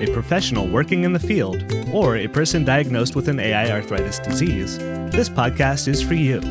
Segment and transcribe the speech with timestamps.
[0.00, 4.76] a professional working in the field, or a person diagnosed with an AI arthritis disease,
[4.76, 6.42] this podcast is for you.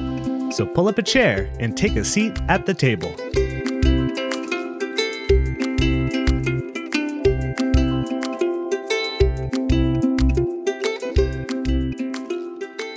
[0.51, 3.13] So pull up a chair and take a seat at the table.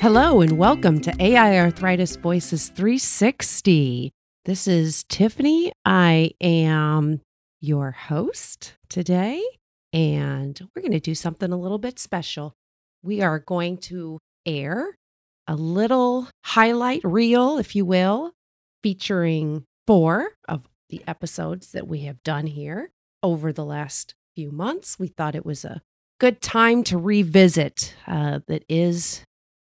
[0.01, 4.12] Hello, and welcome to AI Arthritis Voices 360.
[4.47, 5.73] This is Tiffany.
[5.84, 7.20] I am
[7.61, 9.42] your host today,
[9.92, 12.55] and we're going to do something a little bit special.
[13.03, 14.97] We are going to air
[15.47, 18.33] a little highlight reel, if you will,
[18.83, 22.91] featuring four of the episodes that we have done here
[23.22, 24.98] over the last few months.
[24.98, 25.83] We thought it was a
[26.20, 29.25] good time to revisit uh, that is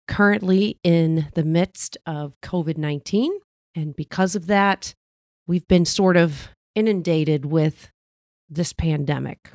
[0.08, 3.32] currently in the midst of COVID 19.
[3.74, 4.94] And because of that,
[5.48, 7.90] we've been sort of inundated with
[8.50, 9.52] this pandemic.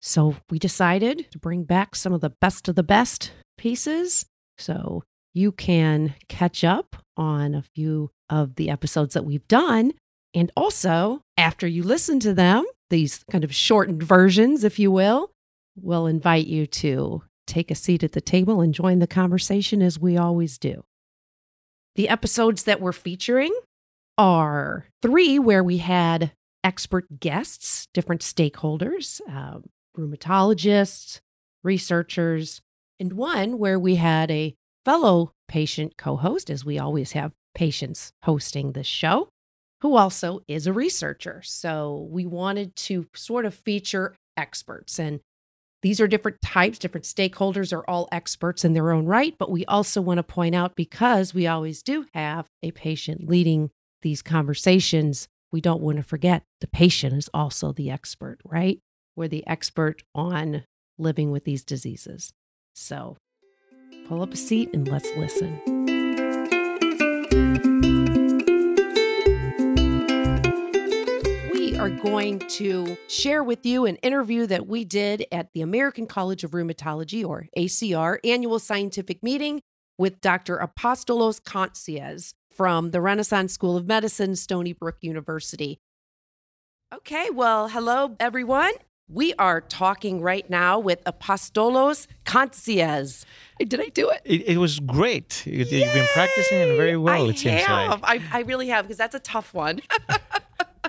[0.00, 4.26] So we decided to bring back some of the best of the best pieces
[4.58, 9.92] so you can catch up on a few of the episodes that we've done.
[10.34, 15.30] And also, after you listen to them, these kind of shortened versions, if you will,
[15.76, 19.98] we'll invite you to take a seat at the table and join the conversation as
[19.98, 20.84] we always do.
[21.96, 23.52] The episodes that we're featuring
[24.16, 29.60] are three where we had expert guests, different stakeholders, uh,
[30.00, 31.20] rheumatologists,
[31.62, 32.60] researchers,
[32.98, 38.12] and one where we had a fellow patient co host, as we always have patients
[38.24, 39.28] hosting this show,
[39.82, 41.42] who also is a researcher.
[41.42, 44.98] So we wanted to sort of feature experts.
[44.98, 45.20] And
[45.82, 49.34] these are different types, different stakeholders are all experts in their own right.
[49.38, 53.70] But we also want to point out because we always do have a patient leading
[54.02, 58.78] these conversations, we don't want to forget the patient is also the expert, right?
[59.16, 60.64] We're the expert on
[60.98, 62.32] living with these diseases.
[62.74, 63.16] So
[64.06, 65.60] pull up a seat and let's listen.
[71.52, 76.06] We are going to share with you an interview that we did at the American
[76.06, 79.62] College of Rheumatology, or ACR, annual scientific meeting
[79.98, 80.58] with Dr.
[80.58, 85.78] Apostolos Kontzias from the Renaissance School of Medicine, Stony Brook University.
[86.92, 88.72] Okay, well, hello, everyone.
[89.12, 93.24] We are talking right now with Apostolos Kontzias.
[93.58, 94.20] Did I do it?
[94.24, 95.44] It, it was great.
[95.46, 98.02] You, have been practicing it very well, I it seems have.
[98.02, 98.22] like.
[98.32, 99.80] I, I really have, because that's a tough one.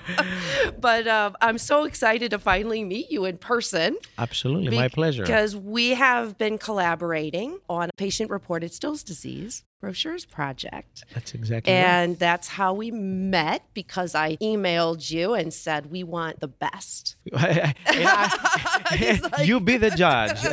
[0.80, 3.98] but um, I'm so excited to finally meet you in person.
[4.18, 5.24] Absolutely, my pleasure.
[5.24, 11.04] Because we have been collaborating on a patient reported Still's disease brochures project.
[11.14, 11.80] That's exactly right.
[11.80, 12.20] And right.
[12.20, 17.16] that's how we met because I emailed you and said, we want the best.
[17.34, 17.74] I,
[19.22, 20.44] like- you be the judge.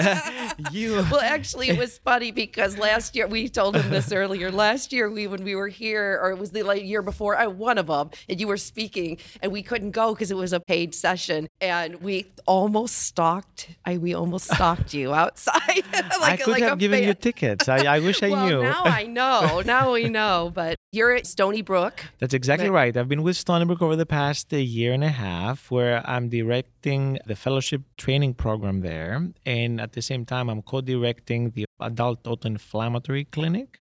[0.72, 1.04] You.
[1.10, 4.50] Well, actually, it was funny because last year, we told him this earlier.
[4.50, 7.46] Last year, we when we were here, or it was the like, year before, I
[7.46, 10.60] one of them, and you were speaking, and we couldn't go because it was a
[10.60, 11.48] paid session.
[11.60, 15.84] And we almost stalked, I, we almost stalked you outside.
[16.20, 17.08] I could like have a given fan.
[17.08, 17.68] you tickets.
[17.68, 18.62] I, I wish I well, knew.
[18.62, 19.62] now I know.
[19.64, 20.50] Now we know.
[20.54, 22.04] But you're at Stony Brook.
[22.18, 22.94] That's exactly Right.
[22.94, 22.96] right.
[22.96, 26.28] I've been with Stony Brook over the past uh, year and a half, where I'm
[26.28, 29.28] directing the fellowship training program there.
[29.46, 33.80] And at the same time, I'm co directing the adult autoinflammatory clinic.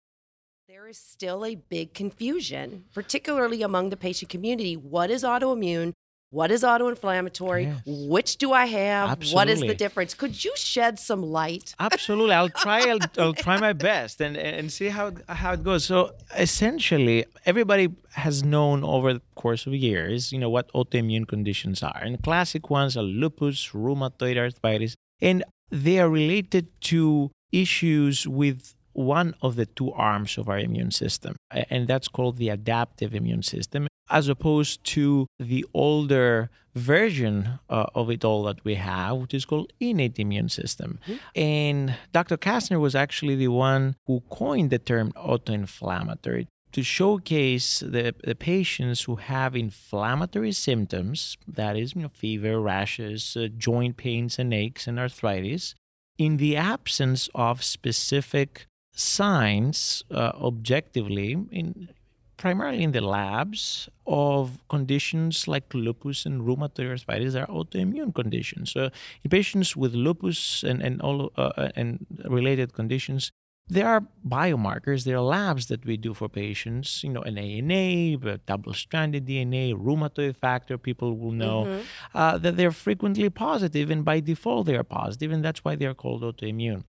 [0.67, 4.75] There is still a big confusion, particularly among the patient community.
[4.75, 5.93] What is autoimmune?
[6.33, 7.65] What is autoinflammatory?
[7.65, 7.81] Yes.
[7.85, 9.21] Which do I have?
[9.31, 10.15] What is the difference?
[10.15, 11.75] Could you shed some light?
[11.79, 12.89] Absolutely, I'll try.
[12.89, 15.85] I'll, I'll try my best and and see how how it goes.
[15.85, 21.83] So essentially, everybody has known over the course of years, you know, what autoimmune conditions
[21.83, 25.43] are, and classic ones are lupus, rheumatoid arthritis, and
[25.73, 31.35] they are related to issues with one of the two arms of our immune system,
[31.51, 38.11] and that's called the adaptive immune system, as opposed to the older version uh, of
[38.11, 40.99] it all that we have, which is called innate immune system.
[41.35, 42.37] And Dr.
[42.37, 49.03] Kastner was actually the one who coined the term autoinflammatory to showcase the, the patients
[49.03, 54.87] who have inflammatory symptoms, that is, you know, fever, rashes, uh, joint pains and aches,
[54.87, 55.75] and arthritis,
[56.17, 61.89] in the absence of specific signs uh, objectively in
[62.37, 68.71] primarily in the labs of conditions like lupus and rheumatoid arthritis are autoimmune conditions.
[68.71, 68.89] So
[69.23, 73.31] in patients with lupus and and all uh, and related conditions,
[73.67, 78.17] there are biomarkers, there are labs that we do for patients, you know, an ANA,
[78.45, 81.81] double stranded DNA, rheumatoid factor, people will know mm-hmm.
[82.17, 85.85] uh, that they're frequently positive, and by default, they are positive, and that's why they
[85.85, 86.83] are called autoimmune.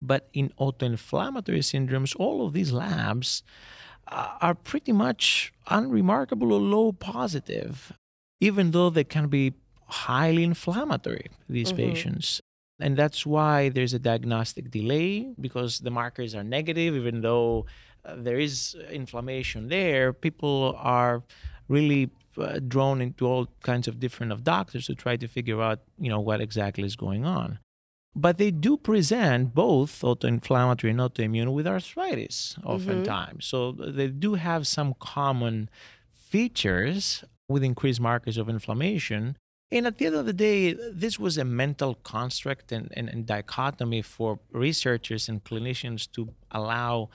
[0.00, 3.42] But in autoinflammatory syndromes, all of these labs
[4.06, 7.92] uh, are pretty much unremarkable or low positive,
[8.40, 9.54] even though they can be
[9.86, 11.88] highly inflammatory, these mm-hmm.
[11.88, 12.39] patients.
[12.80, 17.66] And that's why there's a diagnostic delay because the markers are negative, even though
[18.04, 20.12] uh, there is inflammation there.
[20.12, 21.22] People are
[21.68, 25.80] really uh, drawn into all kinds of different of doctors to try to figure out,
[25.98, 27.58] you know, what exactly is going on.
[28.14, 33.46] But they do present both autoinflammatory and autoimmune with arthritis oftentimes.
[33.46, 33.76] Mm-hmm.
[33.78, 35.70] So they do have some common
[36.12, 39.36] features with increased markers of inflammation
[39.72, 43.24] and at the end of the day, this was a mental construct and, and, and,
[43.26, 47.08] dichotomy for researchers and clinicians to allow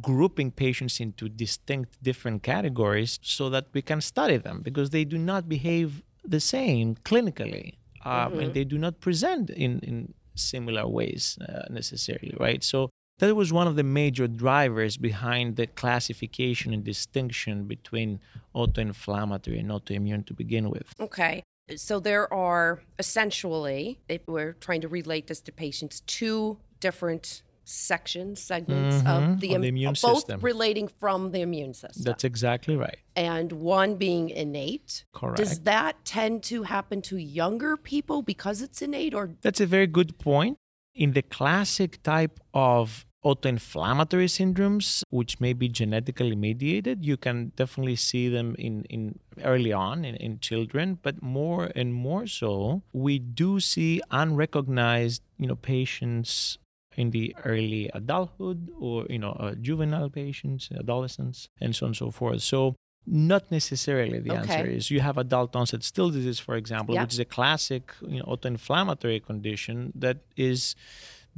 [0.00, 5.18] grouping patients into distinct different categories so that we can study them because they do
[5.18, 7.74] not behave the same clinically
[8.04, 8.40] um, mm-hmm.
[8.40, 12.62] and they do not present in, in similar ways uh, necessarily, right?
[12.62, 18.20] So that was one of the major drivers behind the classification and distinction between
[18.54, 20.94] autoinflammatory and autoimmune to begin with.
[21.00, 21.42] Okay.
[21.76, 28.40] So there are essentially, if we're trying to relate this to patients, two different sections,
[28.40, 29.34] segments mm-hmm.
[29.34, 30.40] of the, Im- the immune both system.
[30.40, 32.02] relating from the immune system.
[32.02, 32.96] That's exactly right.
[33.14, 35.04] And one being innate.
[35.12, 35.36] Correct.
[35.36, 39.86] Does that tend to happen to younger people because it's innate or That's a very
[39.86, 40.58] good point.
[40.94, 47.96] In the classic type of autoinflammatory syndromes, which may be genetically mediated, you can definitely
[47.96, 53.18] see them in, in early on in, in children, but more and more so, we
[53.18, 56.58] do see unrecognized, you know, patients
[56.96, 61.96] in the early adulthood or you know uh, juvenile patients adolescents and so on and
[61.96, 62.74] so forth so
[63.06, 64.40] not necessarily the okay.
[64.40, 67.04] answer is you have adult onset still disease for example yep.
[67.04, 70.74] which is a classic you know, autoinflammatory condition that is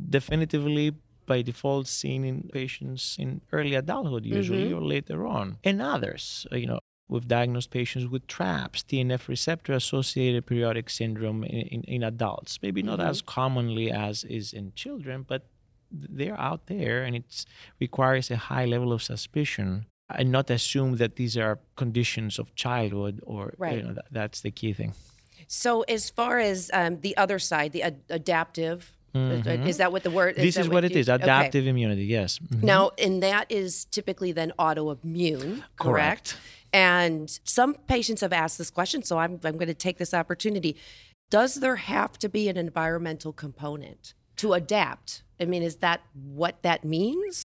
[0.09, 0.95] definitively
[1.27, 4.79] by default seen in patients in early adulthood, usually mm-hmm.
[4.79, 6.47] or later on, and others.
[6.53, 11.83] Uh, you know, we've diagnosed patients with TRAPS, TNF receptor associated periodic syndrome in, in,
[11.85, 12.59] in adults.
[12.63, 13.09] Maybe not mm-hmm.
[13.09, 15.47] as commonly as is in children, but
[15.91, 17.45] they're out there and it
[17.81, 23.21] requires a high level of suspicion and not assume that these are conditions of childhood
[23.25, 23.77] or right.
[23.77, 24.95] you know that, that's the key thing
[25.47, 29.67] so as far as um, the other side the ad- adaptive Mm-hmm.
[29.67, 30.37] Is that what the word?
[30.37, 31.09] Is this is what, what it is.
[31.09, 31.69] Adaptive okay.
[31.69, 32.05] immunity.
[32.05, 32.39] Yes.
[32.39, 32.67] Mm-hmm.
[32.67, 35.77] Now, and that is typically then autoimmune, correct?
[35.77, 36.37] correct?
[36.73, 40.77] And some patients have asked this question, so I'm I'm going to take this opportunity.
[41.31, 45.23] Does there have to be an environmental component to adapt?
[45.41, 47.43] I mean, is that what that means?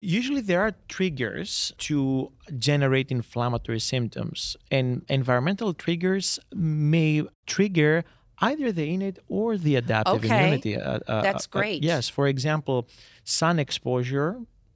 [0.00, 8.04] Usually, there are triggers to generate inflammatory symptoms, and environmental triggers may trigger
[8.50, 10.38] either the innate or the adaptive okay.
[10.38, 10.76] immunity.
[10.76, 11.82] Uh, uh, That's uh, great.
[11.82, 12.88] yes, for example,
[13.24, 14.30] sun exposure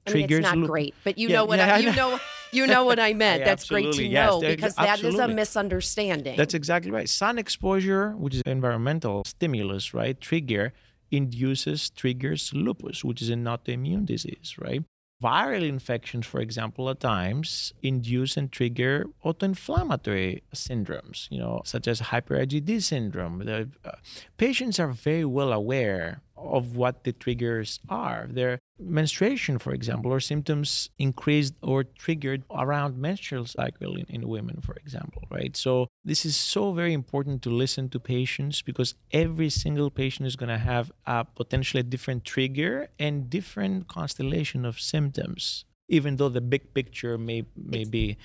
[0.07, 0.45] I mean, triggers.
[0.45, 2.19] it's not great, but you yeah, know what yeah, I, you know.
[2.51, 3.45] You know what I meant.
[3.45, 6.35] That's great to yes, know because that is a misunderstanding.
[6.35, 7.07] That's exactly right.
[7.07, 10.73] Sun exposure, which is environmental stimulus, right, trigger
[11.11, 14.83] induces triggers lupus, which is not an autoimmune disease, right?
[15.21, 21.99] Viral infections, for example, at times induce and trigger autoinflammatory syndromes, you know, such as
[21.99, 23.39] hyper IgD syndrome.
[23.39, 23.91] The uh,
[24.37, 28.27] patients are very well aware of what the triggers are.
[28.29, 34.61] Their menstruation, for example, or symptoms increased or triggered around menstrual cycle in, in women,
[34.61, 35.55] for example, right?
[35.57, 40.35] So this is so very important to listen to patients because every single patient is
[40.35, 46.41] going to have a potentially different trigger and different constellation of symptoms, even though the
[46.41, 48.17] big picture may may be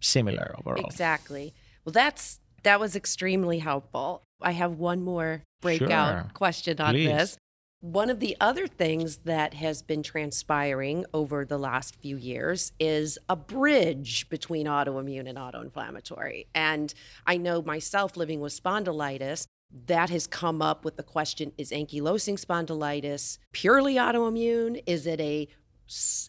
[0.00, 0.84] similar overall.
[0.84, 1.54] Exactly.
[1.84, 4.22] Well, that's that was extremely helpful.
[4.40, 6.30] I have one more breakout sure.
[6.34, 7.08] question on Please.
[7.08, 7.38] this.
[7.82, 13.18] One of the other things that has been transpiring over the last few years is
[13.28, 16.46] a bridge between autoimmune and autoinflammatory.
[16.54, 16.94] And
[17.26, 19.46] I know myself living with spondylitis,
[19.86, 24.80] that has come up with the question is ankylosing spondylitis purely autoimmune?
[24.86, 25.48] Is it a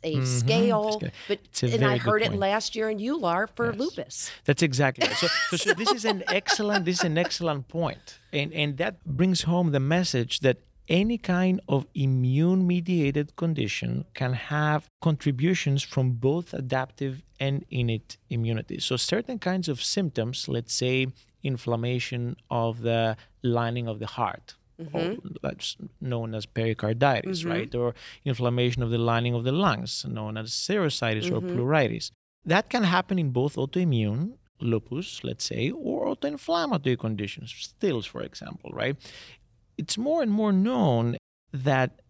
[0.04, 0.26] a mm-hmm.
[0.26, 1.02] scale.
[1.28, 3.80] But and I heard it last year in EULAR for yes.
[3.80, 4.32] lupus.
[4.44, 5.16] That's exactly right.
[5.16, 8.20] So, so, so, this is an excellent this is an excellent point.
[8.34, 10.58] And and that brings home the message that
[10.88, 18.80] any kind of immune mediated condition can have contributions from both adaptive and innate immunity.
[18.80, 21.08] So, certain kinds of symptoms, let's say
[21.44, 25.28] inflammation of the lining of the heart, mm-hmm.
[25.42, 27.50] that's known as pericarditis, mm-hmm.
[27.50, 27.76] right?
[27.76, 31.36] Or inflammation of the lining of the lungs, known as serositis mm-hmm.
[31.36, 32.12] or pleuritis.
[32.46, 38.72] That can happen in both autoimmune lupus, let's say, or autoinflammatory conditions, stills, for example,
[38.72, 38.96] right?
[39.78, 41.18] It's more and more known
[41.54, 42.02] that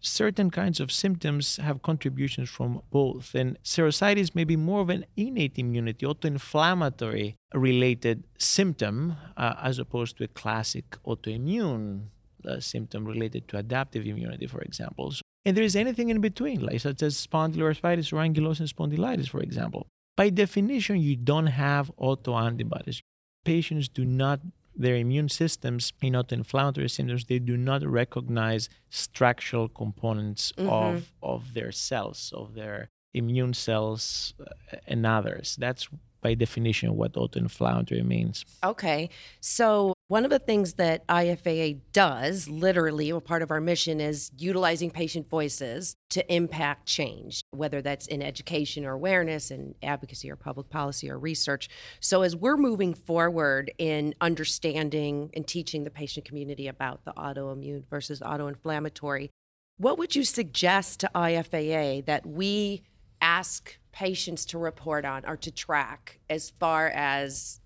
[0.00, 3.34] certain kinds of symptoms have contributions from both.
[3.34, 10.16] And serositis may be more of an innate immunity, autoinflammatory related symptom, uh, as opposed
[10.18, 12.06] to a classic autoimmune
[12.46, 15.10] uh, symptom related to adaptive immunity, for example.
[15.12, 19.40] So, and there is anything in between, like such as spondyloarthritis or ankylosing spondylitis, for
[19.40, 19.86] example.
[20.16, 23.00] By definition, you don't have autoantibodies.
[23.44, 24.40] Patients do not
[24.74, 30.68] their immune systems in autoinflammatory symptoms they do not recognize structural components mm-hmm.
[30.68, 35.88] of of their cells of their immune cells uh, and others that's
[36.22, 38.44] by definition what autoinflammatory means.
[38.64, 39.10] Okay.
[39.40, 44.30] So, one of the things that IFAA does, literally, a part of our mission is
[44.36, 50.36] utilizing patient voices to impact change, whether that's in education or awareness and advocacy or
[50.36, 51.70] public policy or research.
[52.00, 57.88] So, as we're moving forward in understanding and teaching the patient community about the autoimmune
[57.88, 59.30] versus autoinflammatory,
[59.78, 62.82] what would you suggest to IFAA that we
[63.22, 67.61] ask patients to report on or to track as far as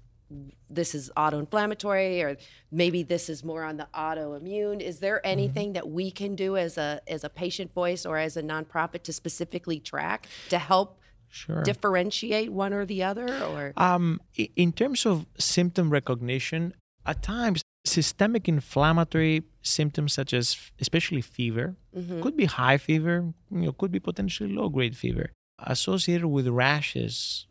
[0.68, 2.36] this is auto-inflammatory or
[2.70, 5.32] maybe this is more on the autoimmune is there mm-hmm.
[5.32, 5.74] anything mm-hmm.
[5.74, 9.12] that we can do as a as a patient voice or as a nonprofit to
[9.12, 11.62] specifically track to help sure.
[11.62, 14.20] differentiate one or the other or um,
[14.56, 22.20] in terms of symptom recognition at times systemic inflammatory symptoms such as especially fever mm-hmm.
[22.20, 27.46] could be high fever you know could be potentially low grade fever associated with rashes,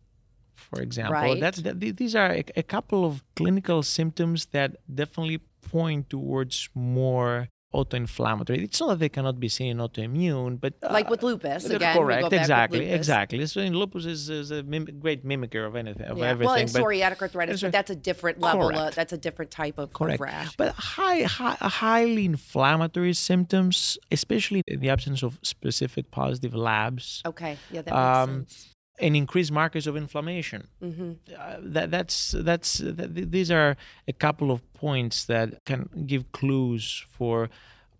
[0.75, 1.13] for example.
[1.13, 1.39] Right.
[1.39, 7.50] That's, that, these are a, a couple of clinical symptoms that definitely point towards more
[7.75, 8.63] autoinflammatory.
[8.63, 11.98] It's not that they cannot be seen in autoimmune, but uh, like with lupus, again.
[11.98, 12.96] Correct, exactly, lupus.
[12.96, 13.46] exactly.
[13.48, 16.29] So in lupus is, is a mim- great mimicker of anything, of yeah.
[16.29, 16.48] everything.
[16.48, 18.70] Well, in psoriatic arthritis, but that's a different level.
[18.70, 20.15] Of, that's a different type of, correct.
[20.15, 20.55] Of rash.
[20.55, 27.22] But high, high, highly inflammatory symptoms, especially in the absence of specific positive labs.
[27.25, 30.68] Okay, yeah, that makes um, sense and increased markers of inflammation.
[30.82, 31.12] Mm-hmm.
[31.38, 33.75] Uh, that, that's that's that, these are
[34.08, 37.50] a couple of points that can give clues for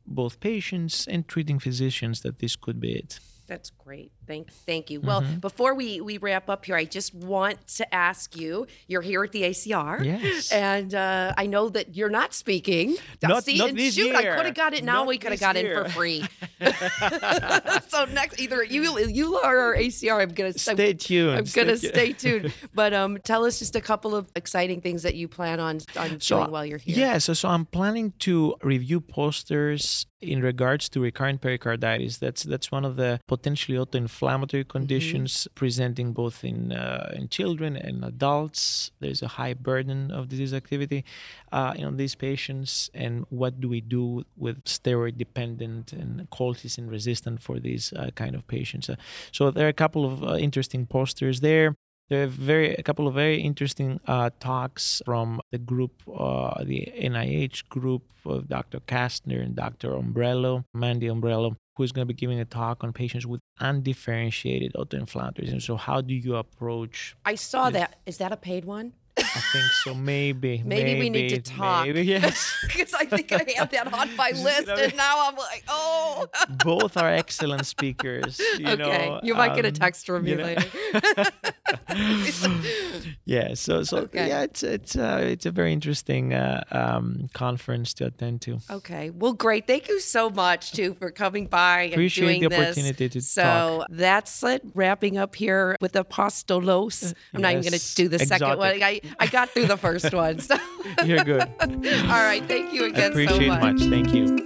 [0.08, 3.20] both patients and treating physicians that this could be it.
[3.48, 4.12] That's great.
[4.25, 5.00] Thank, thank you.
[5.00, 5.08] Mm-hmm.
[5.08, 8.65] Well, before we, we wrap up here, I just want to ask you.
[8.88, 12.98] You're here at the ACR, yes, and uh, I know that you're not speaking.
[13.22, 14.15] Not, See, not this shoot, year.
[14.15, 14.96] I could have got it now.
[14.96, 15.84] Not we could have got year.
[15.84, 16.25] in for free.
[17.88, 21.38] so next, either you you or ACR, I'm gonna stay I'm, tuned.
[21.38, 22.54] I'm gonna stay tuned.
[22.74, 26.20] But um, tell us just a couple of exciting things that you plan on on
[26.20, 26.98] so, doing while you're here.
[26.98, 32.18] Yeah, so so I'm planning to review posters in regards to recurrent pericarditis.
[32.18, 34.77] That's that's one of the potentially auto inflammatory mm-hmm.
[34.77, 35.53] conditions mm-hmm.
[35.55, 38.91] presenting both in uh, in children and adults.
[39.00, 41.05] There's a high burden of disease activity
[41.51, 47.41] uh, in these patients, and what do we do with steroid dependent and colchicine resistant
[47.41, 48.89] for these uh, kind of patients?
[48.89, 48.96] Uh,
[49.32, 51.75] so there are a couple of uh, interesting posters there.
[52.10, 56.94] There are very a couple of very interesting uh, talks from the group, uh, the
[56.96, 58.79] NIH group of Dr.
[58.82, 59.89] Kastner and Dr.
[59.91, 64.74] Ombrello, Mandy Ombrello, who is going to be giving a talk on patients with undifferentiated
[64.74, 65.62] autoinflammatory.
[65.62, 67.15] So, how do you approach?
[67.25, 67.82] I saw this?
[67.82, 68.00] that.
[68.05, 68.94] Is that a paid one?
[69.18, 69.94] I think so.
[69.94, 70.62] Maybe.
[70.66, 70.84] maybe.
[70.84, 71.86] maybe, we need to talk.
[71.86, 72.54] Maybe, yes.
[72.68, 76.28] Because I think I have that on my list, and now I'm like, oh.
[76.64, 78.40] Both are excellent speakers.
[78.60, 79.10] You okay.
[79.10, 80.44] Know, you might um, get a um, text from me you know.
[80.44, 80.68] later.
[83.26, 83.54] yeah.
[83.54, 84.28] So so okay.
[84.28, 88.60] yeah, it's it's uh, it's a very interesting uh, um, conference to attend to.
[88.70, 89.10] Okay.
[89.12, 89.68] Well, great.
[89.68, 93.14] Thank you so much too for coming by and Appreciate doing the opportunity this.
[93.14, 93.88] to so talk.
[93.90, 94.62] So that's it.
[94.74, 97.14] Wrapping up here with Apostolos.
[97.34, 97.42] I'm yes.
[97.42, 98.40] not even going to do the Exotic.
[98.40, 98.84] second one.
[98.84, 100.40] I, I got through the first one.
[100.40, 100.56] So.
[101.06, 101.48] You're good.
[101.62, 101.68] All
[102.08, 102.44] right.
[102.48, 103.80] Thank you again Appreciate so much.
[103.80, 103.90] much.
[103.90, 104.42] Thank you.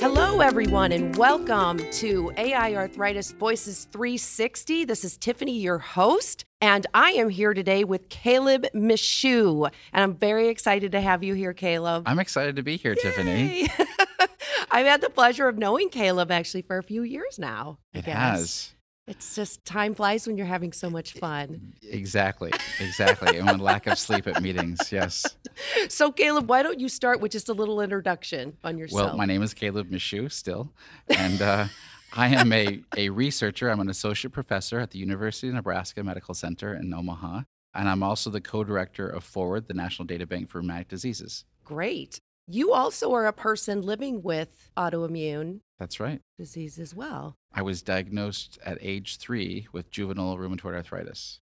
[0.00, 4.84] Hello, everyone, and welcome to AI Arthritis Voices 360.
[4.84, 9.70] This is Tiffany, your host, and I am here today with Kaleb Michaud.
[9.92, 12.04] And I'm very excited to have you here, Kaleb.
[12.06, 13.02] I'm excited to be here, Yay.
[13.02, 13.68] Tiffany.
[14.70, 17.78] I've had the pleasure of knowing Kaleb actually for a few years now.
[17.92, 18.72] It has.
[19.08, 21.72] It's just time flies when you're having so much fun.
[21.82, 23.38] Exactly, exactly.
[23.38, 25.24] and when lack of sleep at meetings, yes.
[25.88, 29.06] so, Kaleb, why don't you start with just a little introduction on yourself?
[29.06, 30.74] Well, my name is Kaleb Michaud still,
[31.08, 31.66] and uh,
[32.12, 33.70] I am a, a researcher.
[33.70, 37.42] I'm an associate professor at the University of Nebraska Medical Center in Omaha,
[37.74, 41.46] and I'm also the co director of Forward, the National Data Bank for Rheumatic Diseases.
[41.64, 42.20] Great.
[42.50, 46.22] You also are a person living with autoimmune That's right.
[46.38, 47.34] disease as well.
[47.52, 51.40] I was diagnosed at age three with juvenile rheumatoid arthritis.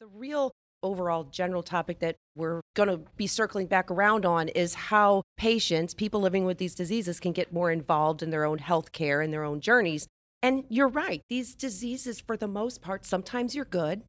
[0.00, 4.74] The real overall general topic that we're going to be circling back around on is
[4.74, 8.92] how patients, people living with these diseases, can get more involved in their own health
[8.92, 10.06] care and their own journeys.
[10.42, 14.02] And you're right, these diseases, for the most part, sometimes you're good,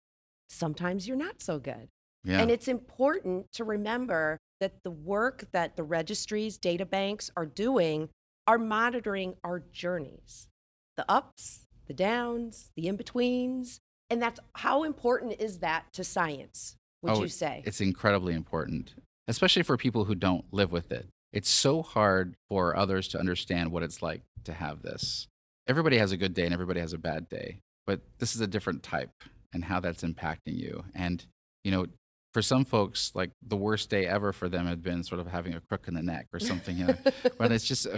[0.50, 1.88] sometimes you're not so good.
[2.26, 2.42] Yeah.
[2.42, 8.10] And it's important to remember that the work that the registries, data banks are doing
[8.48, 10.48] are monitoring our journeys
[10.96, 13.80] the ups, the downs, the in betweens.
[14.10, 17.62] And that's how important is that to science, would Oh, you say?
[17.66, 18.96] It's incredibly important,
[19.28, 21.08] especially for people who don't live with it.
[21.34, 25.28] It's so hard for others to understand what it's like to have this.
[25.68, 28.48] Everybody has a good day and everybody has a bad day, but this is a
[28.48, 29.12] different type
[29.54, 30.84] and how that's impacting you.
[30.96, 31.24] And,
[31.64, 31.86] you know,
[32.38, 35.56] for some folks, like the worst day ever for them had been sort of having
[35.56, 36.96] a crook in the neck or something, you know,
[37.40, 37.98] but it's just uh,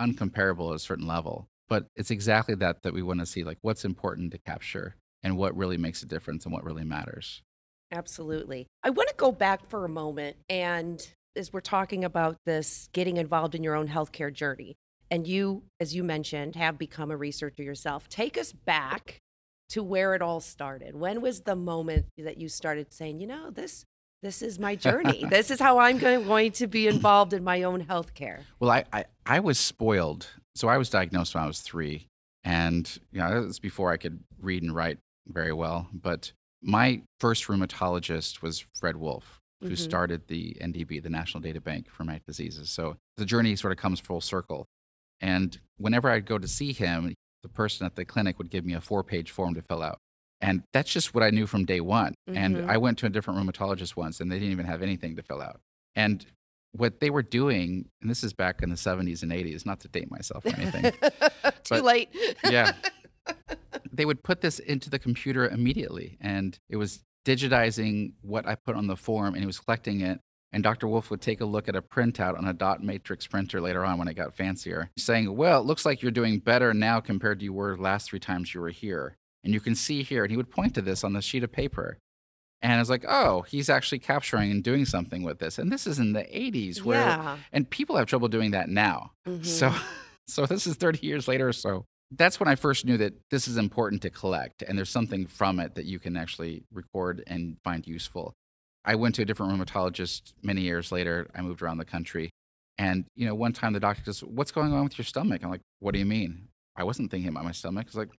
[0.00, 1.48] uncomparable at a certain level.
[1.68, 5.36] But it's exactly that that we want to see, like what's important to capture and
[5.36, 7.42] what really makes a difference and what really matters.
[7.90, 8.68] Absolutely.
[8.84, 10.36] I want to go back for a moment.
[10.48, 14.76] And as we're talking about this, getting involved in your own healthcare journey,
[15.10, 19.18] and you, as you mentioned, have become a researcher yourself, take us back
[19.70, 20.94] to where it all started.
[20.94, 23.84] When was the moment that you started saying, you know, this
[24.22, 25.24] this is my journey.
[25.30, 28.42] this is how I'm going, to be involved in my own healthcare.
[28.60, 30.28] Well, I, I, I was spoiled.
[30.54, 32.06] So I was diagnosed when I was three.
[32.44, 35.88] And, you know, that was before I could read and write very well.
[35.92, 39.78] But my first rheumatologist was Fred Wolfe, who Mhm.
[39.78, 42.70] started the NDB, the National Data Bank for Rheumatic Diseases.
[42.70, 44.66] So the journey sort of comes full circle.
[45.20, 48.74] And whenever I'd go to see him, the person at the clinic would give me
[48.74, 49.98] a four page form to fill out.
[50.40, 52.14] And that's just what I knew from day one.
[52.28, 52.36] Mhm.
[52.36, 55.22] And I went to a different rheumatologist once, and they didn't even have anything to
[55.22, 55.60] fill out.
[55.94, 56.24] And
[56.72, 59.88] what they were doing, and this is back in the 70s and 80s, not to
[59.88, 60.92] date myself or anything,
[61.64, 62.08] Too late.
[62.44, 62.72] yeah,
[63.92, 66.16] they would put this into the computer immediately.
[66.20, 70.20] And it was digitizing what I put on the form, and he was collecting it.
[70.52, 70.86] And Dr.
[70.86, 73.98] Wolfe would take a look at a printout on a dot matrix printer later on
[73.98, 77.44] when it got fancier, saying, Well, it looks like you're doing better now compared to
[77.44, 79.16] you were last three times you were here.
[79.44, 81.50] And you can see here, and he would point to this on the sheet of
[81.50, 81.98] paper.
[82.60, 85.58] And I was like, oh, he's actually capturing and doing something with this.
[85.58, 87.38] And this is in the 80s where, yeah.
[87.50, 89.10] and people have trouble doing that now.
[89.42, 89.82] So, Mhm.
[90.28, 91.86] so this is 30 years later or so.
[92.12, 95.58] That's when I first knew that this is important to collect and there's something from
[95.58, 98.34] it that you can actually record and find useful.
[98.84, 101.28] I went to a different rheumatologist many years later.
[101.34, 102.30] I moved around the country.
[102.78, 105.42] And, you know, one time the doctor goes, What's going on with your stomach?
[105.44, 106.48] I'm like, What do you mean?
[106.74, 107.86] I wasn't thinking about my stomach.
[107.86, 108.10] It's like,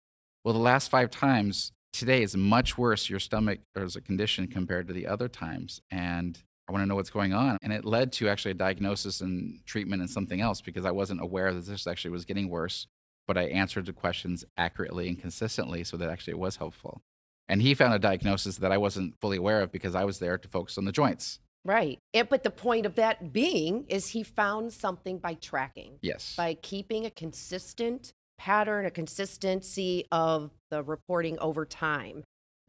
[0.44, 3.10] Well, the last five times today is much worse.
[3.10, 5.82] Your stomach is a condition compared to the other times.
[5.92, 7.58] And I want to know what's going on.
[7.62, 11.22] And it led to actually a diagnosis and treatment and something else because I wasn't
[11.22, 12.88] aware that this actually was getting worse.
[13.28, 17.02] But I answered the questions accurately and consistently so that actually it was helpful.
[17.50, 20.38] And he found a diagnosis that I wasn't fully aware of because I was there
[20.38, 21.40] to focus on the joints.
[21.66, 22.00] Right.
[22.14, 26.36] And, but the point of that being is he found something by tracking, Yes.
[26.36, 32.24] by keeping a consistent pattern, a consistency of the reporting over time.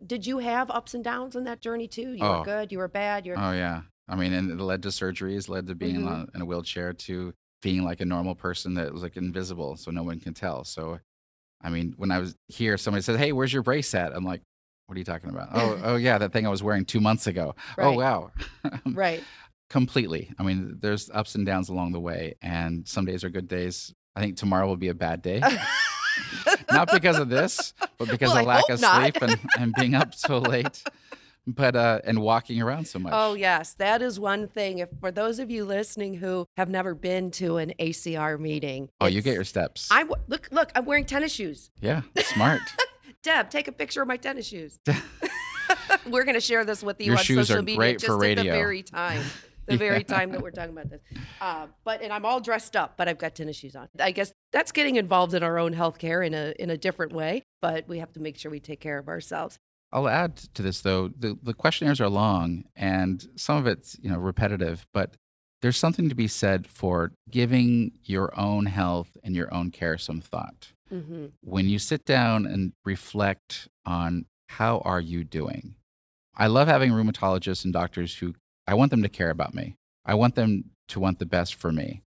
[0.05, 2.13] Did you have ups and downs in that journey too?
[2.13, 2.39] You Oh.
[2.41, 3.83] were good, you were bad, you're Oh, yeah.
[4.07, 6.35] I mean, and it led to surgeries, led to being Mhm.
[6.35, 7.33] in a wheelchair, to
[7.63, 10.63] being like a normal person that was like invisible, so no one can tell.
[10.65, 11.01] So,
[11.63, 14.43] I mean, when I was here, somebody said, "Hey, where's your brace at?" I'm like,
[14.87, 17.27] "What are you talking about?" oh, oh yeah, that thing I was wearing two months
[17.27, 17.55] ago.
[17.79, 18.31] Oh wow,
[18.87, 19.23] right.
[19.71, 20.31] completely.
[20.39, 23.95] I mean, there's ups and downs along the way, and some days are good days.
[24.17, 25.43] I think tomorrow will be a bad day,
[26.71, 29.01] not because of this, but because Well, of lack of not.
[29.03, 30.83] sleep and, and being up so late,
[31.47, 33.13] but uh, and walking around so much.
[33.15, 34.79] Oh yes, that is one thing.
[34.79, 39.07] If for those of you listening who have never been to an ACR meeting, Oh,
[39.07, 39.89] you get your steps.
[39.91, 40.71] I w- look look.
[40.77, 41.71] I'm wearing tennis shoes.
[41.81, 42.61] Yeah, smart.
[43.25, 44.79] Deb, take a picture of my tennis shoes.
[46.07, 48.83] We're going to share this with you Your on social media just at the very
[48.83, 49.23] time.
[49.67, 51.01] The very time that we're talking about this.
[51.41, 53.89] Uh, but and I'm all dressed up, but I've got tennis shoes on.
[53.99, 57.45] I guess that's getting involved in our own healthcare in a in a different way,
[57.63, 59.59] but we have to make sure we take care of ourselves.
[59.91, 61.09] I'll add to this though.
[61.09, 65.15] The, the questionnaires are long and some of it's, you know, repetitive, but
[65.63, 70.21] there's something to be said for giving your own health and your own care some
[70.21, 70.74] thought.
[70.91, 75.75] Hmm When you sit down and reflect on how are you doing?
[76.37, 78.35] I love having rheumatologists and doctors who
[78.67, 79.77] I want them to care about me.
[80.05, 82.03] I want them to want the best for me.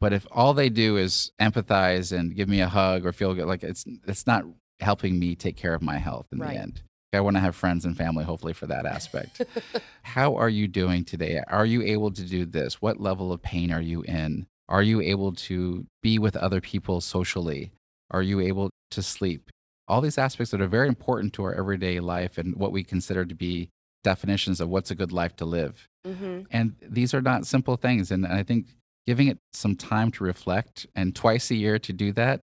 [0.00, 3.46] But if all they do is empathize and give me a hug or feel good,
[3.46, 4.44] like it's it's not
[4.80, 6.54] helping me take care of my health in Right.
[6.56, 6.82] the end.
[7.14, 9.42] I want to have friends and family, hopefully, for that aspect.
[10.02, 11.40] How are you doing today?
[11.46, 12.80] Are you able to do this?
[12.80, 14.46] What level of pain are you in?
[14.68, 17.70] Are you able to be with other people socially?
[18.12, 19.50] Are you able to sleep?
[19.88, 23.24] All these aspects that are very important to our everyday life and what we consider
[23.24, 23.68] to be
[24.04, 25.86] definitions of what's a good life to live.
[26.06, 26.42] Mm-hmm.
[26.50, 28.10] And these are not simple things.
[28.10, 28.66] And I think
[29.06, 32.40] giving it some time to reflect and twice a year to do that,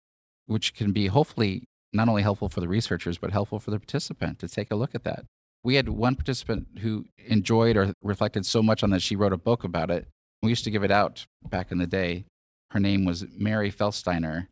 [0.47, 4.39] which can be hopefully not only helpful for the researchers, but helpful for the participant
[4.41, 5.25] to take a look at that.
[5.63, 9.39] We had one participant who enjoyed or reflected so much on that she wrote a
[9.39, 10.09] book about it.
[10.43, 12.25] We used to give it out back in the day.
[12.71, 14.49] Her name was Mary Felstiner,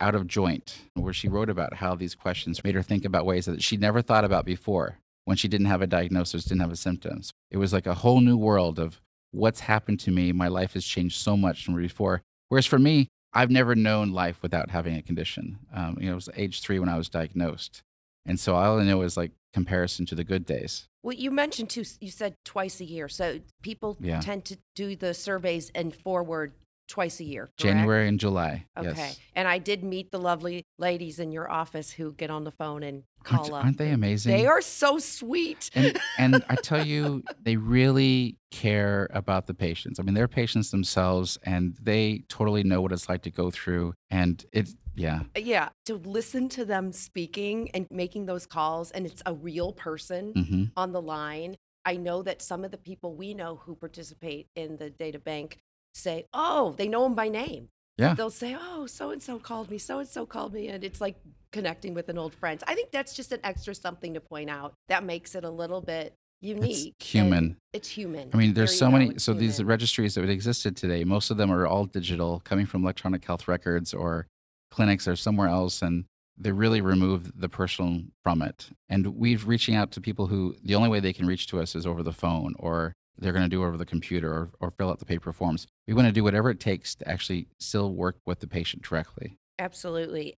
[0.00, 3.46] Out of Joint, where she wrote about how these questions made her think about ways
[3.46, 6.76] that she never thought about before when she didn't have a diagnosis, didn't have a
[6.76, 7.32] symptoms.
[7.50, 10.32] It was like a whole new world of what's happened to me.
[10.32, 12.22] My life has changed so much from before.
[12.48, 15.58] Whereas for me, I've never known life without having a condition.
[15.72, 17.82] Um, you know, it was age three when I was diagnosed.
[18.26, 20.88] And so all I know is like comparison to the good days.
[21.04, 23.08] Well, you mentioned too, you said twice a year.
[23.08, 24.20] So people Yeah.
[24.20, 26.52] tend to do the surveys and forward
[26.94, 27.46] twice a year.
[27.46, 27.58] correct?
[27.58, 28.66] January and July.
[28.78, 28.92] Okay.
[28.94, 29.18] Yes.
[29.34, 32.84] And I did meet the lovely ladies in your office who get on the phone
[32.84, 33.64] and call Aren't, up.
[33.64, 34.36] aren't they amazing?
[34.36, 35.70] They are so sweet.
[35.74, 39.98] and and I tell you, they really care about the patients.
[39.98, 43.94] I mean, they're patients themselves, and they totally know what it's like to go through.
[44.08, 49.22] And it, yeah, yeah, to listen to them speaking and making those calls, and it's
[49.26, 51.56] a real person hmm on the line.
[51.84, 55.58] I know that some of the people we know who participate in the data bank
[55.94, 57.68] say, oh, they know him by name.
[57.96, 58.14] Yeah.
[58.14, 60.68] They'll say, oh, so and so called me, so and so called me.
[60.68, 61.16] And it's like
[61.52, 62.62] connecting with an old friend.
[62.66, 65.80] I think that's just an extra something to point out that makes it a little
[65.80, 66.94] bit unique.
[66.98, 67.56] and human.
[67.72, 68.30] It's human.
[68.34, 69.10] I mean, there's There so go, many.
[69.10, 72.82] it's So these registries that existed today, most of them are all digital, coming from
[72.82, 74.26] electronic health records or
[74.72, 76.04] clinics or somewhere else, and
[76.36, 78.70] they really remove the personal from it.
[78.88, 81.76] And we've reaching out to people who the only way they can reach to us
[81.76, 84.90] is over the phone, or they're going to do over the computer, or, or fill
[84.90, 85.66] out the paper forms.
[85.86, 89.36] We want to do whatever it takes to actually still work with the patient directly.
[89.58, 90.34] Absolutely.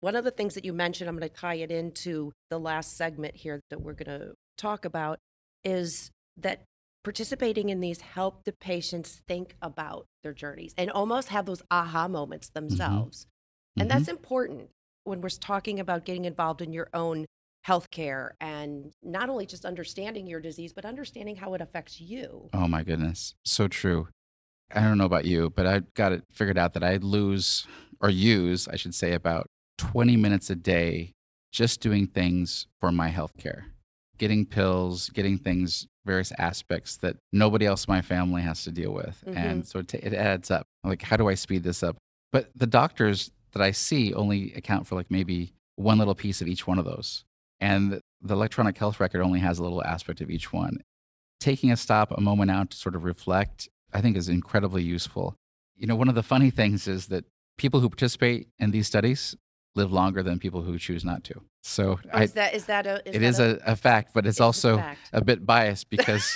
[0.00, 2.96] One of the things that you mentioned, I'm going to tie it into the last
[2.96, 5.18] segment here that we're going to talk about,
[5.64, 6.62] is that
[7.04, 12.08] participating in these help the patients think about their journeys and almost have those aha
[12.08, 13.26] moments themselves.
[13.78, 13.94] And Mhm.
[13.94, 14.70] that's important
[15.04, 17.24] when we're talking about getting involved in your own
[17.66, 22.48] healthcare and not only just understanding your disease, but understanding how it affects you.
[22.52, 23.34] Oh my goodness.
[23.44, 24.08] So true.
[24.74, 27.66] I don't know about you, but I got it figured out that I lose
[28.00, 29.46] or use, I should say, about
[29.78, 31.12] 20 minutes a day
[31.52, 33.64] just doing things for my healthcare,
[34.18, 38.92] getting pills, getting things, various aspects that nobody else in my family has to deal
[38.92, 39.22] with.
[39.26, 39.60] And mm-hmm.
[39.62, 40.66] so it, ta- it adds up.
[40.84, 41.96] Like, how do I speed this up?
[42.32, 46.48] But the doctors that I see only account for like maybe one little piece of
[46.48, 47.24] each one of those.
[47.60, 50.78] And the electronic health record only has a little aspect of each one
[51.40, 55.34] taking a stop, a moment out to sort of reflect, I think is incredibly useful.
[55.74, 57.24] You know, one of the funny things is that
[57.58, 59.34] people who participate in these studies
[59.74, 61.34] live longer than people who choose not to.
[61.62, 64.12] So Oh, I, is that is that a is it that is a, a fact,
[64.14, 64.98] but it's, a also fact?
[65.12, 66.34] a bit biased because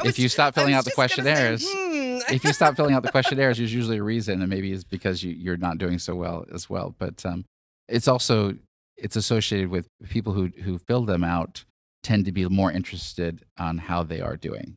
[0.00, 2.18] if was you stop filling out the say, questionnaires, hmm.
[2.32, 5.22] if you stop filling out the questionnaires, there's usually a reason, and maybe it's because
[5.22, 6.94] you, you're not doing so well as well.
[6.98, 7.44] But um,
[7.88, 8.54] it's also
[8.96, 11.64] it's associated with people who who fill them out
[12.02, 14.76] tend to be more interested on how they are doing.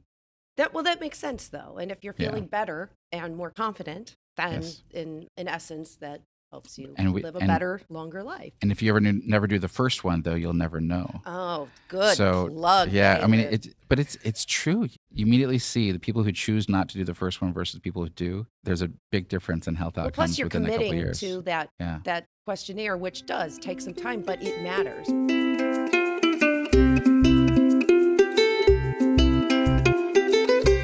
[0.58, 1.78] That well, that makes sense though.
[1.78, 2.28] And if you're Yeah.
[2.30, 4.84] feeling better and more confident, then Yes.
[4.92, 8.54] in in essence, that helps you And we- live a and- better, longer life.
[8.62, 11.22] And if you ever knew, never do the first one, though, you'll never know.
[11.26, 12.92] Oh, good So, plug.
[12.92, 14.88] yeah, I mean, it's but it's it's true.
[15.12, 18.04] You immediately see the people who choose not to do the first one versus people
[18.04, 18.48] who do.
[18.64, 21.20] There's a big difference in health well, outcomes plus you're within a couple committing years.
[21.20, 22.00] to that Yeah.
[22.06, 25.08] that questionnaire, which does take some time, but it matters.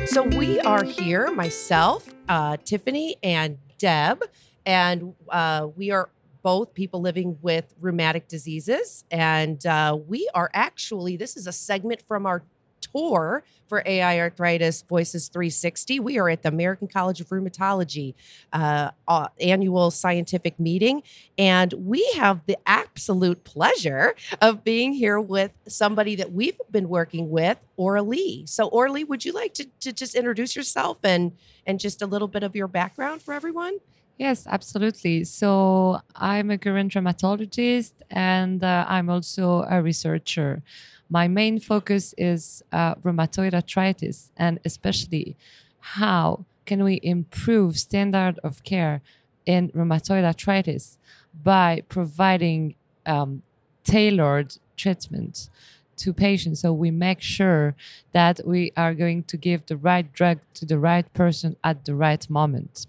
[0.08, 4.21] So we are here, myself, uh, Tiffany, and Deb,
[4.65, 6.10] and uh, we are
[6.45, 9.04] both people living with rheumatic diseases.
[9.10, 12.43] And uh, we are actually, this is a segment from our
[12.82, 15.99] tour for AI Arthritis Voices 360.
[15.99, 18.13] We are at the American College of Rheumatology
[18.54, 21.01] uh, uh, annual scientific meeting.
[21.36, 27.32] And we have the absolute pleasure of being here with somebody that we've been working
[27.32, 28.43] with, Orly.
[28.45, 31.32] So, Orly, would you like to, to just introduce yourself and,
[31.65, 33.80] and just a little bit of your background for everyone?
[34.17, 35.25] Yes, absolutely.
[35.25, 40.62] So I'm a current rheumatologist and uh, I'm also a researcher.
[41.10, 45.36] My main focus is uh, rheumatoid arthritis, and especially
[45.80, 49.01] how can we improve standard of care
[49.45, 50.97] in rheumatoid arthritis
[51.43, 52.75] by providing
[53.06, 53.43] um,
[53.84, 55.49] tailored treatment
[55.97, 56.62] to patients.
[56.62, 57.75] So we make sure
[58.13, 61.93] that we are going to give the right drug to the right person at the
[61.93, 62.88] right moment.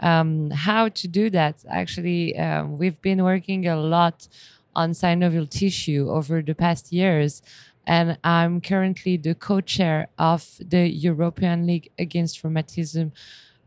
[0.00, 1.64] Um, how to do that?
[1.68, 4.28] Actually, um, we've been working a lot
[4.74, 7.42] on synovial tissue over the past years.
[7.86, 13.12] And I'm currently the co chair of the European League Against Rheumatism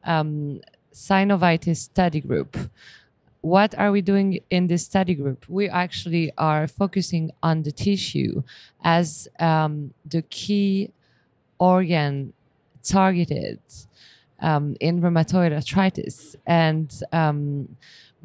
[0.03, 0.61] um,
[0.93, 2.57] Synovitis Study Group
[3.41, 5.49] what are we doing in this study group?
[5.49, 8.43] We actually are focusing on the tissue
[8.83, 10.91] as um, the key
[11.59, 12.33] organ
[12.83, 13.59] targeted
[14.41, 16.35] um, in rheumatoid arthritis.
[16.45, 17.75] And um,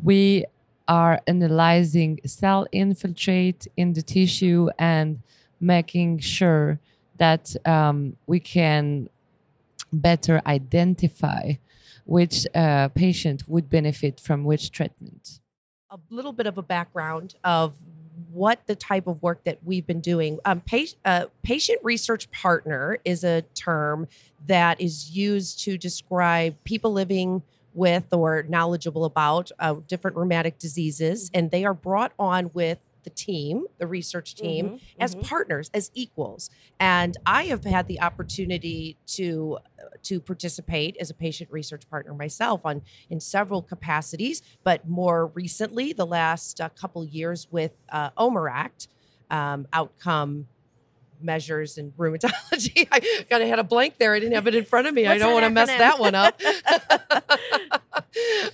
[0.02, 0.44] we
[0.88, 5.20] are analyzing cell infiltrate in the tissue and
[5.60, 6.78] making sure
[7.18, 9.08] that um, we can
[9.92, 11.54] better identify
[12.04, 15.40] which uh, patient would benefit from which treatment.
[15.90, 17.74] A little bit of a background of
[18.32, 20.38] what the type of work that we've been doing.
[20.44, 24.08] Um, patient, uh, patient research partner is a term
[24.46, 27.42] that is used to describe people living
[27.74, 31.38] with or knowledgeable about uh, different rheumatic diseases, mm-hmm.
[31.38, 35.26] and they are brought on with the team, the research team, mm-hmm, as mm-hmm.
[35.26, 36.50] partners, as equals.
[36.80, 39.58] And I have had the opportunity to
[40.02, 45.92] to participate as a patient research partner myself on in several capacities, but more recently,
[45.92, 48.88] the last uh, couple years with uh, OMERACT,
[49.30, 50.48] um, outcome
[51.20, 52.88] measures in rheumatology.
[52.92, 54.14] I kind of had a blank there.
[54.14, 55.06] I didn't have it in front of me.
[55.06, 56.40] I don't want to mess that one up.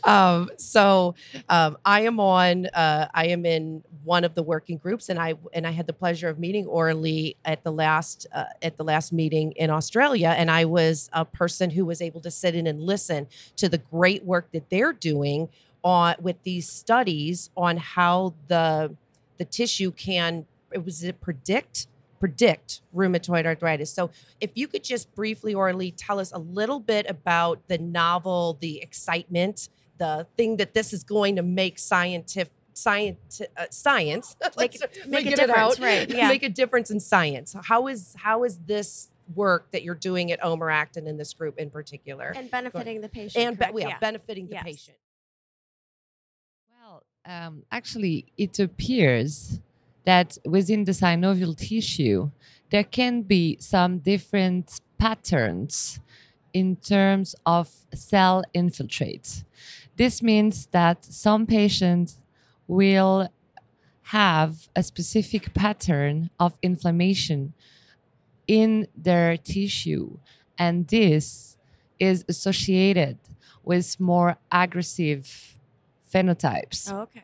[0.05, 1.15] um, so
[1.49, 2.67] um, I am on.
[2.67, 5.93] Uh, I am in one of the working groups, and I and I had the
[5.93, 10.51] pleasure of meeting Aurelie at the last uh, at the last meeting in Australia, and
[10.51, 14.25] I was a person who was able to sit in and listen to the great
[14.25, 15.49] work that they're doing
[15.85, 18.95] on with these studies on how the
[19.39, 21.87] the tissue can it was it predict
[22.23, 23.93] predict rheumatoid arthritis.
[23.93, 28.59] So, if you could just briefly, Aurelie, tell us a little bit about the novel,
[28.61, 34.79] the excitement, the thing that this is going to make scientific science uh, science make,
[35.07, 36.27] make a difference right yeah.
[36.29, 40.43] make a difference in science how is how is this work that you're doing at
[40.43, 43.99] OMERACT and in this group in particular and benefiting the patient and be- yeah, yeah,
[43.99, 44.63] benefiting the yes.
[44.65, 44.97] patient
[46.71, 49.61] well um, actually it appears
[50.05, 52.31] that within the synovial tissue,
[52.71, 56.01] there can be some different patterns
[56.53, 59.45] in terms of cell infiltrates.
[59.97, 62.21] This means that some patients
[62.67, 63.29] will
[64.07, 67.55] have a specific pattern of inflammation
[68.47, 70.19] in their tissue,
[70.59, 71.57] and this
[71.99, 73.19] is associated
[73.63, 75.57] with more aggressive
[76.13, 76.93] phenotypes.
[76.93, 77.23] Oh, okay.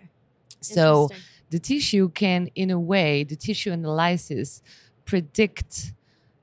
[0.61, 1.11] So
[1.51, 4.63] the tissue can, in a way, the tissue analysis
[5.05, 5.93] predict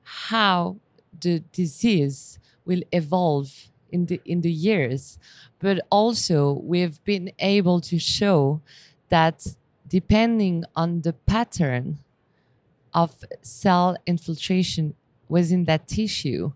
[0.02, 0.76] how
[1.20, 5.18] the disease will evolve in the in the years.
[5.58, 8.60] But also we've been able to show
[9.08, 9.46] that
[9.88, 11.98] depending on the pattern
[12.92, 14.94] of cell infiltration
[15.28, 16.52] within that tissue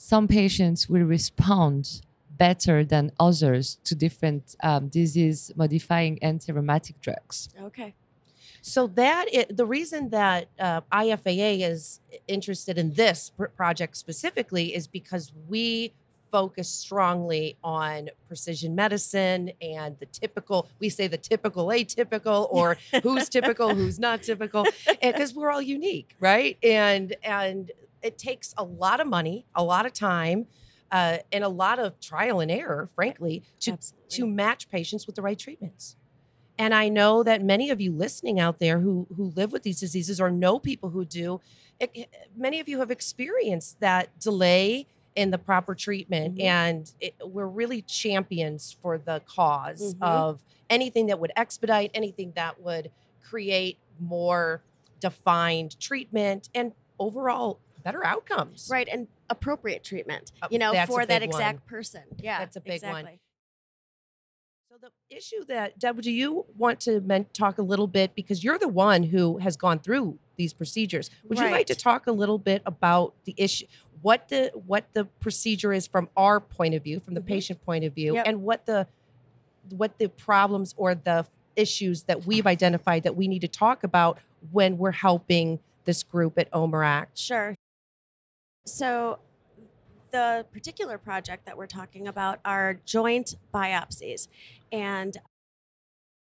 [0.00, 2.00] some patients will respond
[2.38, 7.48] better than others to different um, disease modifying anti-rheumatic drugs.
[7.62, 7.94] Okay.
[8.62, 14.74] So that it, the reason that uh, IFAA is interested in this pr- project specifically
[14.74, 15.92] is because we
[16.30, 23.30] focus strongly on precision medicine and the typical we say the typical atypical or who's
[23.30, 24.66] typical who's not typical
[25.00, 27.72] because we're all unique right and and
[28.02, 30.46] it takes a lot of money a lot of time
[30.90, 34.16] uh, and a lot of trial and error, frankly, to Absolutely.
[34.16, 35.96] to match patients with the right treatments.
[36.58, 39.80] And I know that many of you listening out there who who live with these
[39.80, 41.40] diseases or know people who do,
[41.78, 46.46] it, many of you have experienced that delay in the proper treatment, mm-hmm.
[46.46, 50.02] and it, we're really champions for the because mm-hmm.
[50.02, 52.90] of anything that would expedite, anything that would
[53.22, 54.62] create more
[55.00, 58.68] defined treatment and overall better outcomes.
[58.70, 58.88] Right.
[58.90, 61.68] And appropriate treatment, uh, you know, for that exact one.
[61.68, 62.02] person.
[62.18, 62.38] Yeah.
[62.38, 63.02] That's a big exactly.
[63.02, 63.18] one.
[64.70, 68.44] So the issue that Deb, do you want to men- talk a little bit because
[68.44, 71.10] you're the one who has gone through these procedures?
[71.24, 71.46] Would right.
[71.46, 73.66] you like to talk a little bit about the issue,
[74.02, 77.28] what the what the procedure is from our point of view, from the mm-hmm.
[77.28, 78.26] patient point of view, yep.
[78.26, 78.86] and what the
[79.70, 84.18] what the problems or the issues that we've identified that we need to talk about
[84.52, 87.18] when we're helping this group at OMERACT?
[87.18, 87.54] Sure.
[88.68, 89.18] So,
[90.10, 94.28] the particular project that we're talking about are joint biopsies.
[94.72, 95.16] And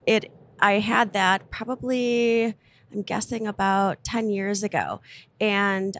[0.06, 2.54] it I had that probably
[2.92, 5.00] I'm guessing about 10 years ago.
[5.40, 5.96] And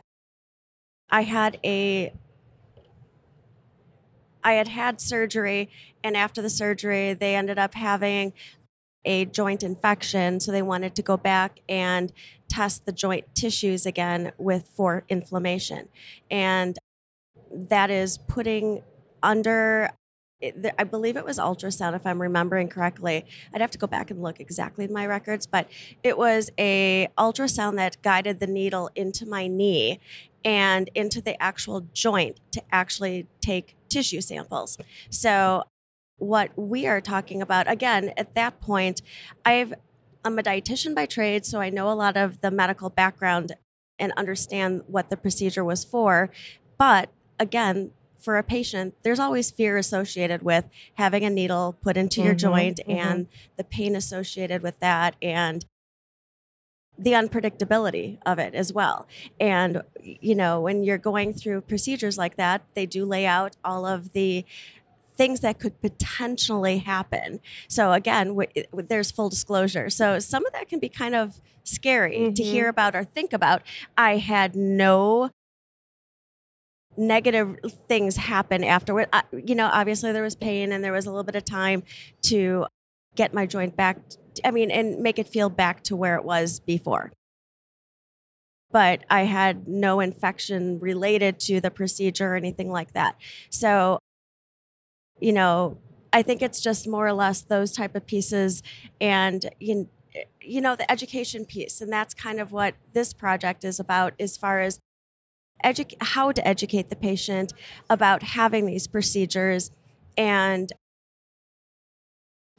[1.08, 2.12] I had a
[4.42, 5.70] I had had surgery
[6.02, 8.32] and after the surgery they ended up having
[9.04, 12.12] a joint infection so they wanted to go back and
[12.48, 15.88] test the joint tissues again with for inflammation
[16.30, 16.78] and
[17.50, 18.82] that is putting
[19.22, 19.90] under
[20.78, 23.26] I believe it was ultrasound, if I'm remembering correctly.
[23.52, 25.68] I'd have to go back and look exactly in my records, but
[26.02, 30.00] it was a ultrasound that guided the needle into my knee
[30.42, 34.78] and into the actual joint to actually take tissue samples.
[35.10, 35.64] So,
[36.20, 39.02] what we are talking about again at that point,
[39.44, 39.74] I've
[40.24, 43.52] I'm a dietitian by trade, so I know a lot of the medical background
[43.98, 46.30] and understand what the procedure was for.
[46.78, 52.20] But again, for a patient, there's always fear associated with having a needle put into
[52.20, 52.98] mm-hmm, your joint mm-hmm.
[52.98, 55.64] and the pain associated with that and
[56.98, 59.08] the unpredictability of it as well.
[59.40, 63.86] And, you know, when you're going through procedures like that, they do lay out all
[63.86, 64.44] of the
[65.20, 67.40] things that could potentially happen.
[67.68, 69.90] So, again, w- w- there's full disclosure.
[69.90, 72.32] So, some of that can be kind of scary mm-hmm.
[72.32, 73.60] to hear about or think about.
[73.98, 75.28] I had no
[76.96, 79.10] negative things happen afterward.
[79.12, 81.82] I, you know, obviously there was pain and there was a little bit of time
[82.22, 82.64] to
[83.14, 83.98] get my joint back.
[84.42, 87.12] I mean, and make it feel back to where it was before.
[88.70, 93.16] But I had no infection related to the procedure or anything like that.
[93.50, 93.98] So,
[95.20, 95.78] you know,
[96.12, 98.62] I think it's just more or less those type of pieces
[99.00, 99.88] and you
[100.40, 101.80] you know the education piece.
[101.80, 104.80] And that's kind of what this project is about as far as
[105.64, 107.52] edu- how to educate the patient
[107.88, 109.70] about having these procedures
[110.16, 110.72] and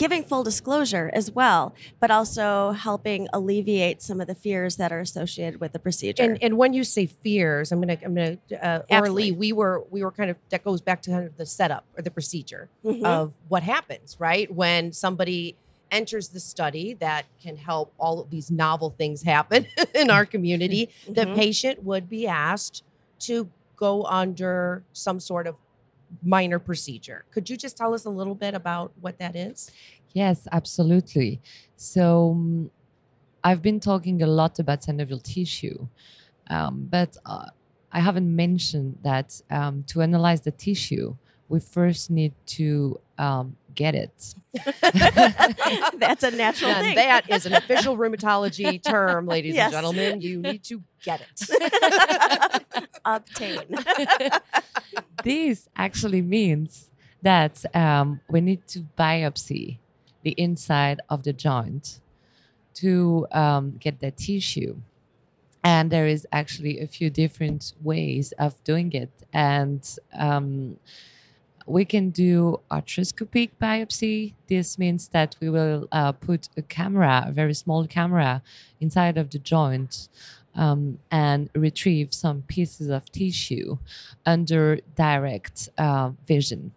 [0.02, 5.00] giving full disclosure as well, but also helping alleviate some of the fears that are
[5.00, 6.24] associated with the procedure.
[6.24, 10.04] And, and when you say fears, I'm gonna I'm gonna uh, Aurélie, we were we
[10.04, 13.06] were kind of that goes back to kind of the setup or the procedure mm-hmm.
[13.06, 15.56] of what happens right when somebody
[15.92, 20.90] enters the study that can help all of these novel things happen in our community.
[21.04, 21.14] Mm-hmm.
[21.14, 22.84] The patient would be asked
[23.20, 25.56] to go under some sort of
[26.24, 27.26] minor procedure.
[27.32, 29.72] Could you just tell us a little bit about what that is?
[30.14, 31.42] Yes, absolutely.
[31.76, 32.72] So, um,
[33.44, 35.88] I've been talking a lot about synovial tissue,
[36.48, 37.48] um, but uh,
[37.92, 41.16] I haven't mentioned that um, to analyze the tissue,
[41.50, 44.36] we first need to um, get it.
[45.98, 46.96] That's a natural and thing.
[46.96, 49.66] That is an official rheumatology term, ladies yes.
[49.66, 50.22] and gentlemen.
[50.22, 52.78] You need to get it.
[53.06, 53.78] Obtain.
[55.24, 56.90] this actually means
[57.22, 59.78] that um, we need to biopsy
[60.24, 62.00] the inside of the joint
[62.76, 64.78] to um, get the tissue.
[65.64, 69.12] And there is actually a few different ways of doing it.
[69.32, 70.78] And um,
[71.72, 74.34] we can do arthroscopic biopsy.
[74.48, 78.42] This means that we will uh, put a camera, a very small camera,
[78.80, 80.10] inside of the joint
[80.56, 83.78] um, and retrieve some pieces of tissue
[84.26, 86.74] under direct uh, vision.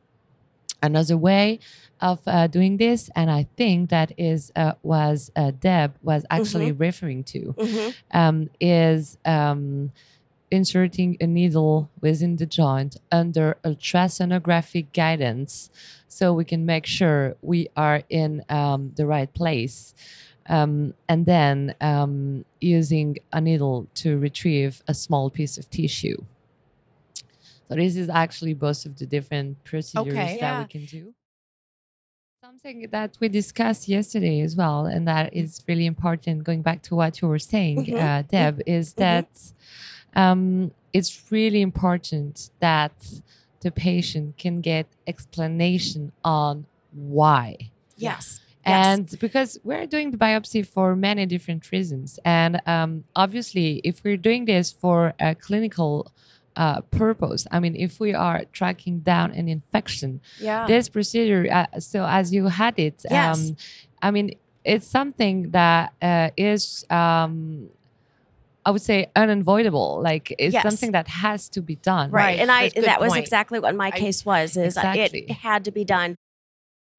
[0.83, 1.61] Another way
[2.01, 6.71] of uh, doing this, and I think that is uh, was uh, Deb was actually
[6.71, 6.83] mm-hmm.
[6.83, 7.91] referring to, mm-hmm.
[8.17, 9.93] um, is um,
[10.55, 15.71] inserting a needle within the joint under ultrasonographic guidance
[16.09, 19.95] so we can make sure we are in um, the right place.
[20.47, 26.23] Um, and then um, using a needle to retrieve a small piece of tissue.
[27.69, 30.63] So this is actually both of the different procedures okay, that yeah.
[30.63, 31.15] we can do.
[32.43, 36.45] Something that we discussed yesterday as well, and that is really important.
[36.45, 37.97] Going back to what you were saying, mm-hmm.
[37.97, 39.01] uh, Deb, is mm-hmm.
[39.01, 39.29] that
[40.15, 42.93] um, it's really important that
[43.61, 47.71] the patient can get explanation on why.
[47.97, 48.41] Yes.
[48.65, 49.17] And yes.
[49.17, 52.19] because we're doing the biopsy for many different reasons.
[52.25, 56.11] And um, obviously, if we're doing this for a clinical
[56.57, 60.67] uh, purpose, I mean, if we are tracking down an infection, yeah.
[60.67, 63.51] this procedure, uh, so as you had it, yes.
[63.51, 63.57] um,
[64.01, 67.69] I mean, it's something that uh, is um,
[68.65, 70.01] I would say unavoidable.
[70.03, 70.63] Like it's yes.
[70.63, 72.11] something that has to be done.
[72.11, 72.25] Right.
[72.25, 72.41] right.
[72.41, 73.11] And I that point.
[73.11, 75.27] was exactly what my case was is exactly.
[75.29, 76.17] it had to be done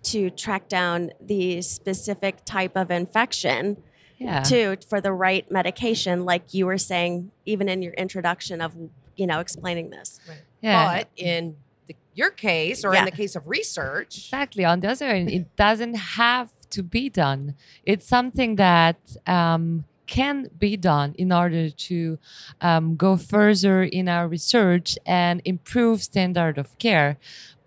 [0.03, 3.77] to track down the specific type of infection
[4.17, 4.43] Yeah.
[4.43, 8.75] too for the right medication, like you were saying, even in your introduction of
[9.15, 10.19] you know explaining this.
[10.61, 10.97] Yeah.
[10.97, 11.55] But in
[11.87, 12.99] the, your case, or Yeah.
[12.99, 14.63] in the case of research, Exactly.
[14.63, 17.55] On the other hand, it doesn't have to be done.
[17.83, 22.17] It's something that um, can be done in order to
[22.61, 27.17] um, go further in our research and improve standard of care.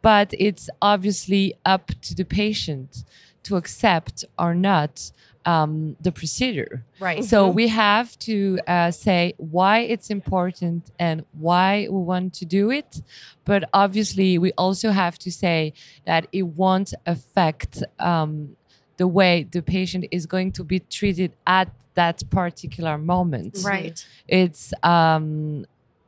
[0.02, 3.04] But it's obviously up to the patient
[3.44, 5.10] to accept or not
[5.48, 6.84] um, the procedure.
[7.00, 7.24] right?
[7.24, 12.70] So we have to uh, say why it's important and why we want to do
[12.70, 13.00] it.
[13.46, 15.72] But obviously, we also have to say
[16.04, 18.56] that it won't affect um,
[18.98, 23.58] the way the patient is going to be treated at that particular moment.
[23.64, 24.04] Right.
[24.28, 25.66] It's um,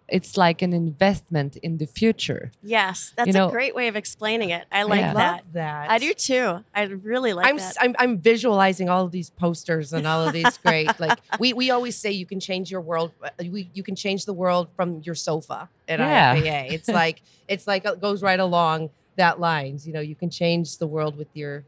[0.08, 2.50] it's like an investment in the future.
[2.64, 4.64] Yes, that's know- a great way of explaining it.
[4.72, 5.14] I like Yeah.
[5.14, 5.36] that.
[5.44, 5.90] Love that.
[5.90, 6.64] I do too.
[6.74, 7.62] I really like I'm, that.
[7.62, 11.52] s- I'm I'm visualizing all of these posters and all of these great like we
[11.52, 14.66] we always say you can change your world uh, we, you can change the world
[14.76, 16.34] from your sofa at Yeah.
[16.36, 16.72] IFAA.
[16.72, 19.86] It's like it's like it goes right along that lines.
[19.86, 21.64] You know, you can change the world with your your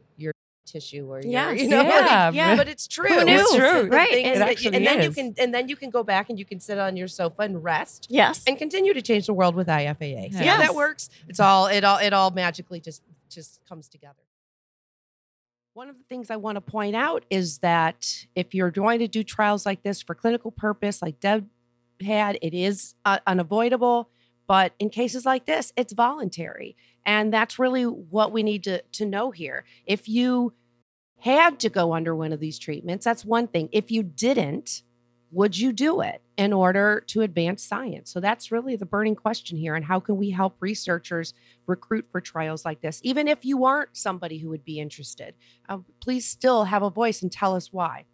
[0.72, 1.60] tissue or your, Yes.
[1.60, 3.08] you know, Yeah, like, but- but it's true.
[3.08, 3.32] Who knew?
[3.40, 3.82] It's true.
[3.82, 4.12] The Right.
[4.12, 6.44] It that you- and then you can and then you can go back and you
[6.44, 8.42] can sit on your sofa and rest yes.
[8.46, 10.32] and continue to change the world with IFAA.
[10.32, 10.58] See Yes.
[10.60, 11.10] that works?
[11.28, 14.22] It's all it all it all magically just just comes together.
[15.74, 19.08] One of the things I want to point out is that if you're going to
[19.08, 21.48] do trials like this for clinical purpose, like Deb
[22.04, 24.10] had, it is uh, unavoidable.
[24.46, 26.76] But in cases like this, it's voluntary.
[27.06, 29.64] And that's really what we need to, to know here.
[29.86, 30.52] If you
[31.22, 33.68] had to go under one of these treatments, that's one thing.
[33.70, 34.82] If you didn't,
[35.30, 38.12] would you do it in order to advance science?
[38.12, 39.76] So that's really the burning question here.
[39.76, 41.32] And how can we help researchers
[41.66, 43.00] recruit for trials like this?
[43.04, 45.34] Even if you aren't somebody who would be interested,
[45.68, 48.04] um, please still have a voice and tell us why.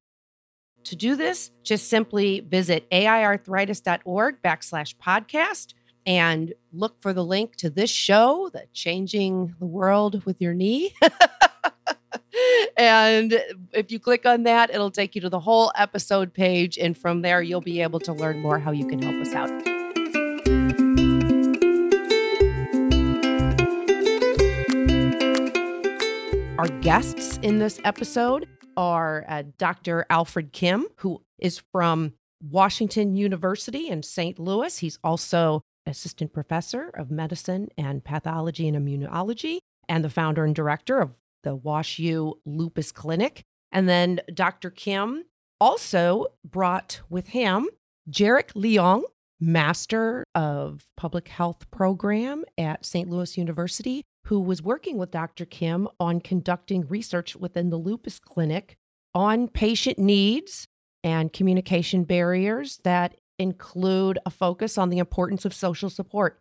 [0.84, 5.72] To do this, just simply visit aiarthritis.org backslash podcast
[6.04, 10.94] and look for the link to this show, the Changing the World with Your Knee.
[12.76, 13.42] and
[13.72, 16.78] if you click on that, it'll take you to the whole episode page.
[16.78, 19.50] And from there, you'll be able to learn more how you can help us out.
[26.58, 30.06] Our guests in this episode are uh, Dr.
[30.10, 34.38] Alfred Kim, who is from Washington University in St.
[34.38, 34.78] Louis.
[34.78, 41.00] He's also assistant professor of medicine and pathology and immunology and the founder and director
[41.00, 41.12] of
[41.42, 43.42] the Wash U Lupus Clinic.
[43.72, 44.70] And then Dr.
[44.70, 45.24] Kim
[45.60, 47.68] also brought with him
[48.10, 49.02] Jarek Leong,
[49.40, 53.08] Master of Public Health Program at St.
[53.08, 55.44] Louis University, who was working with Dr.
[55.44, 58.76] Kim on conducting research within the Lupus Clinic
[59.14, 60.66] on patient needs
[61.04, 66.40] and communication barriers that include a focus on the importance of social support.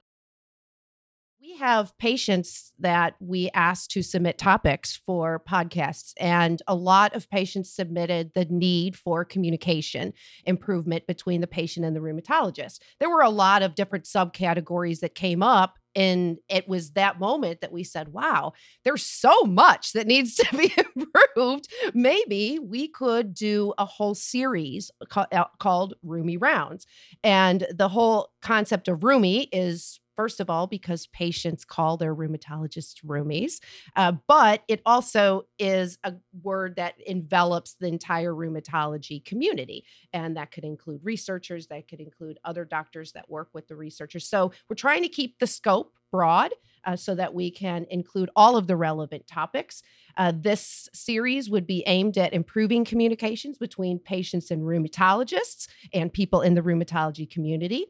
[1.47, 7.29] We have patients that we ask to submit topics for podcasts, and a lot of
[7.29, 10.11] patients submitted the need for communication
[10.43, 12.79] improvement between the patient and the rheumatologist.
[12.99, 17.61] There were a lot of different subcategories that came up, and it was that moment
[17.61, 18.51] that we said, wow,
[18.83, 21.71] there's so much that needs to be improved.
[21.93, 26.85] Maybe we could do a whole series uh, called Roomy Rounds.
[27.23, 33.05] And the whole concept of roomy is first of all because patients call their rheumatologists
[33.05, 33.61] roomies
[33.95, 36.13] uh, but it also is a
[36.43, 42.39] word that envelops the entire rheumatology community and that could include researchers that could include
[42.43, 44.27] other doctors that work with the researchers.
[44.27, 46.51] So we're trying to keep the scope broad
[46.85, 49.83] uh, so that we can include all of the relevant topics.
[50.15, 56.41] Uh, this series would be aimed at improving communications between patients and rheumatologists and people
[56.41, 57.87] in the rheumatology community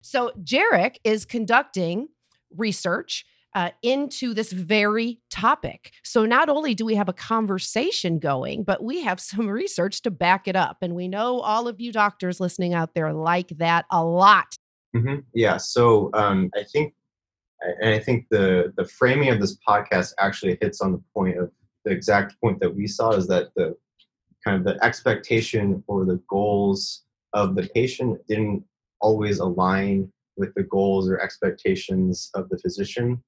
[0.00, 2.08] so, Jarek is conducting
[2.56, 3.24] research
[3.54, 5.92] uh, into this very topic.
[6.04, 10.10] So, not only do we have a conversation going, but we have some research to
[10.10, 10.78] back it up.
[10.82, 14.56] And we know all of you doctors listening out there like that a lot.
[14.94, 15.56] hmm Yeah.
[15.56, 16.94] So um, I think,
[17.80, 21.50] and I think the the framing of this podcast actually hits on the point of
[21.84, 23.76] the exact point that we saw is that the
[24.44, 28.62] kind of the expectation or the goals of the patient didn't
[29.00, 33.22] always align with the goals or expectations of the physician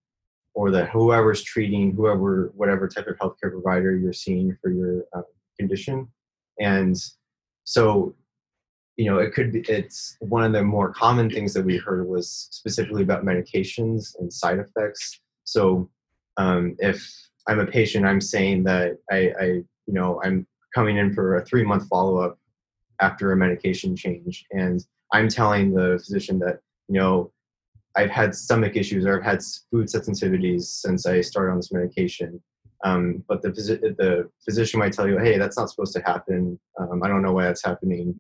[0.55, 5.23] or that whoever's treating whoever whatever type of healthcare provider you're seeing for your uh,
[5.59, 6.09] condition.
[6.61, 6.97] And
[7.65, 8.15] so
[8.97, 12.07] you know it could be it's one of the more common things that we heard
[12.07, 15.21] was specifically about medications and side effects.
[15.45, 15.89] So
[16.37, 17.07] um, if
[17.49, 21.45] i'm a patient i'm saying that I, I you know i'm coming in for a
[21.45, 22.39] three month follow up
[23.01, 27.33] after a medication change, and I'm telling the physician that you know
[27.97, 29.41] I've had stomach issues or I've had
[29.71, 32.41] food sensitivities since I started on this medication.
[32.83, 36.59] Um, but the, the physician might tell you, hey, that's not supposed to happen.
[36.79, 38.19] Um, I don't know why that's happening.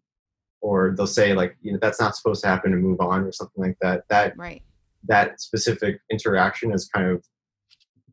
[0.60, 3.32] Or they'll say, like, you know, that's not supposed to happen and move on or
[3.32, 4.04] something like that.
[4.10, 4.62] That right.
[5.04, 7.24] that specific interaction is kind of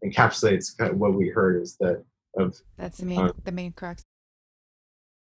[0.05, 2.05] encapsulates kind of what we heard is that
[2.37, 4.05] of that's the main uh, the main crux.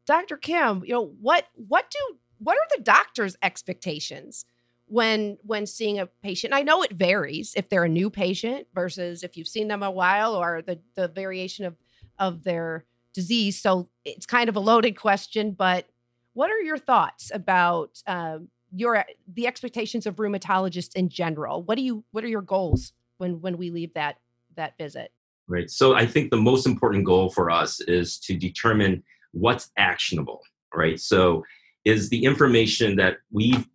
[0.05, 0.35] Dr.
[0.35, 4.45] Kim, you know, what what do what are the doctor's expectations
[4.87, 6.53] when when seeing a patient?
[6.53, 9.91] I know it varies if they're a new patient versus if you've seen them a
[9.91, 11.75] while or the the variation of
[12.19, 13.59] of their disease.
[13.61, 15.87] So it's kind of a loaded question but
[16.33, 21.63] what are your thoughts about um, your the expectations of rheumatologists in general?
[21.63, 24.17] What do you what are your goals when when we leave that
[24.55, 25.11] that visit?
[25.47, 25.69] Right.
[25.69, 30.41] So i think the most important goal for us is to determine what's actionable
[30.75, 30.99] right?
[30.99, 31.43] So
[31.85, 33.65] is the information that we've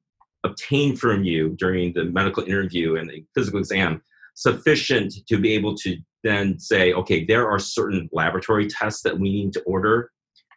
[0.45, 4.03] obtained from you during the medical interview and the physical exam
[4.35, 9.31] sufficient to be able to then say, okay, there are certain laboratory tests that we
[9.31, 10.11] need to order.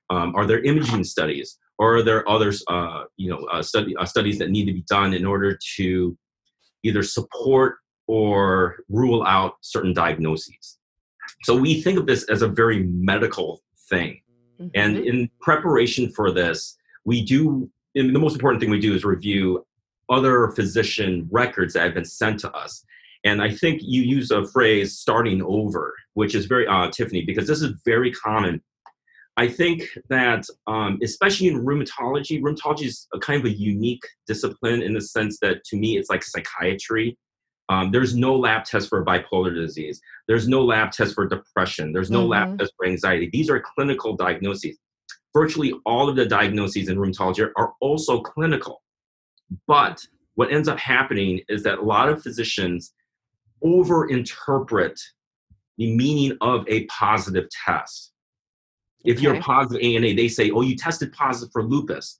[0.09, 4.05] Um, are there imaging studies, or are there others, uh, you know, uh, study, uh,
[4.05, 6.17] studies that need to be done in order to
[6.83, 7.77] either support
[8.07, 10.77] or rule out certain diagnoses?
[11.43, 14.21] So we think of this as a very medical thing,
[14.59, 14.67] mm-hmm.
[14.75, 17.69] and in preparation for this, we do.
[17.95, 19.65] the most important thing we do is review
[20.09, 22.83] other physician records that have been sent to us.
[23.23, 27.47] And I think you use a phrase starting over, which is very uh, Tiffany, because
[27.47, 28.61] this is very common.
[29.37, 34.83] I think that, um, especially in rheumatology, rheumatology is a kind of a unique discipline
[34.83, 37.17] in the sense that to me it's like psychiatry.
[37.69, 40.01] Um, there's no lab test for bipolar disease.
[40.27, 41.93] There's no lab test for depression.
[41.93, 42.51] There's no mm-hmm.
[42.51, 43.29] lab test for anxiety.
[43.31, 44.77] These are clinical diagnoses.
[45.34, 48.84] Virtually all of the diagnoses in rheumatology are also clinical.
[49.67, 49.99] But
[50.36, 52.93] what ends up happening is that a lot of physicians
[53.63, 54.99] overinterpret
[55.77, 58.11] the meaning of a positive test.
[59.03, 62.19] If you're positive ANA, they say, "Oh, you tested positive for lupus."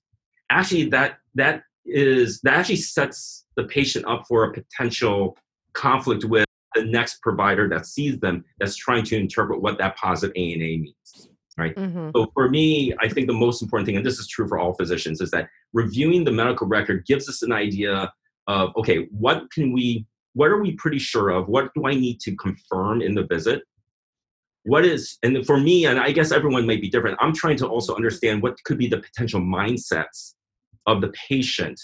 [0.50, 5.38] Actually, that that is that actually sets the patient up for a potential
[5.74, 6.46] conflict with
[6.76, 11.30] the next provider that sees them that's trying to interpret what that positive ANA means
[11.58, 11.76] right?
[11.76, 12.12] Mm-hmm.
[12.16, 14.74] So for me, I think the most important thing, and this is true for all
[14.74, 18.12] physicians, is that reviewing the medical record gives us an idea
[18.48, 21.48] of okay, what can we, what are we pretty sure of?
[21.48, 23.64] What do I need to confirm in the visit?
[24.64, 27.18] What is, and for me, and I guess everyone might be different.
[27.20, 30.36] I'm trying to also understand what could be the potential mindsets
[30.88, 31.80] of the patient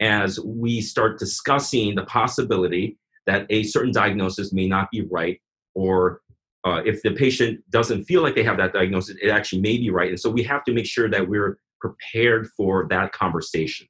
[0.00, 5.40] as we start discussing the possibility that a certain diagnosis may not be right
[5.74, 6.21] or
[6.64, 9.90] uh, if the patient doesn't feel like they have that diagnosis, it actually may be
[9.90, 10.08] right.
[10.08, 13.86] And so we have to make sure that we're prepared for that conversation,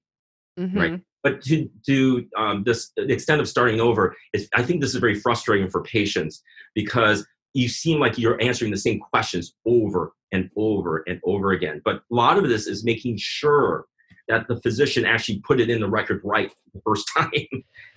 [0.59, 0.79] mm-hmm.
[0.79, 1.01] right?
[1.23, 5.01] But to to um, this the extent of starting over, is, I think this is
[5.01, 6.43] very frustrating for patients
[6.75, 11.83] because you seem like you're answering the same questions over and over and over again.
[11.85, 13.85] But a lot of this is making sure
[14.29, 17.31] that the physician actually put it in the record right the first time,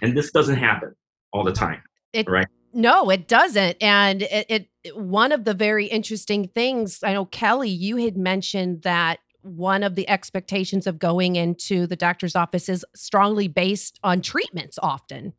[0.02, 0.94] and this doesn't happen
[1.32, 1.82] all the time,
[2.14, 2.48] it, right?
[2.76, 3.78] No, it doesn't.
[3.82, 8.82] And it, it, one of the very interesting things, I know Kelly, you had mentioned
[8.82, 14.22] that one of the expectations of going into the doctor's office is strongly based on
[14.22, 15.32] treatments often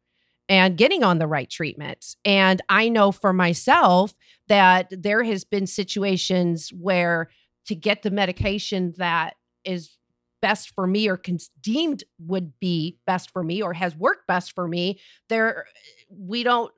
[0.49, 2.17] and getting on the right treatments.
[2.25, 4.15] And I know for myself
[4.49, 7.29] that there has been situations where
[7.67, 9.99] to get the medication that is
[10.41, 14.53] best for me or con- deemed would be best for me or has worked best
[14.53, 15.67] for me there
[16.09, 16.73] we don't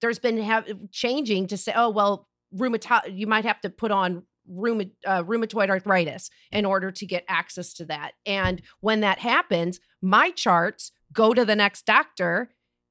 [0.00, 3.16] there's been have, changing to say, oh well, rheumatoid.
[3.16, 7.72] You might have to put on rheuma, uh, rheumatoid arthritis in order to get access
[7.74, 8.12] to that.
[8.26, 12.50] And when that happens, my charts go to the next doctor,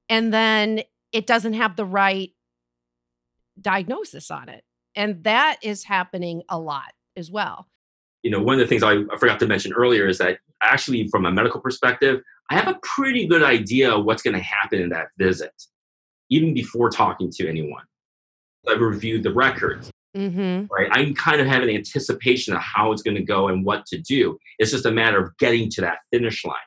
[0.10, 2.32] and then it doesn't have the right
[3.60, 4.64] diagnosis on it,
[4.96, 7.68] and that is happening a lot as well.
[8.24, 11.08] You know, one of the things I, I forgot to mention earlier is that actually,
[11.08, 14.80] from a medical perspective, I have a pretty good idea of what's going to happen
[14.80, 15.54] in that visit
[16.32, 17.84] even before talking to anyone.
[18.68, 19.92] I've reviewed the records.
[20.18, 20.66] Mm-hmm.
[20.74, 23.86] Right, I kind of have an anticipation of how it's going to go and what
[23.88, 24.38] to do.
[24.60, 26.58] It's just a matter of getting to that finish line.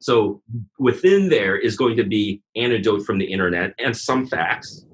[0.00, 0.42] So
[0.78, 4.84] within there is going to be anecdote from the internet and some facts,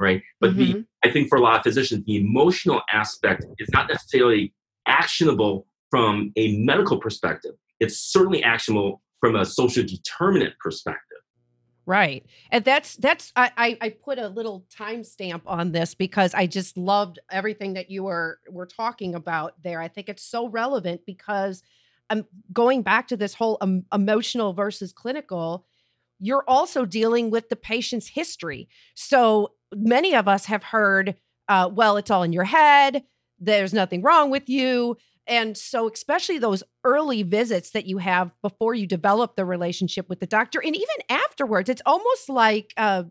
[0.00, 0.22] right?
[0.40, 0.58] But mm-hmm.
[0.58, 4.52] the I think for a lot of physicians, the emotional aspect is not necessarily
[4.88, 7.52] actionable from a medical perspective.
[7.78, 11.05] It's certainly actionable from a social determinant perspective
[11.86, 12.26] Right.
[12.50, 17.20] And that's that's I I, put a little timestamp on this because I just loved
[17.30, 19.80] everything that you were were talking about there.
[19.80, 21.62] I think it's so relevant because
[22.10, 25.64] I'm going back to this whole um, emotional versus clinical.
[26.18, 28.68] You're also dealing with the patient's history.
[28.94, 31.14] So many of us have heard,
[31.48, 33.04] uh, well, it's all in your head.
[33.38, 34.96] There's nothing wrong with you.
[35.28, 40.20] And so, especially those early visits that you have before you develop the relationship with
[40.20, 43.04] the doctor, and even afterwards, it's almost like uh,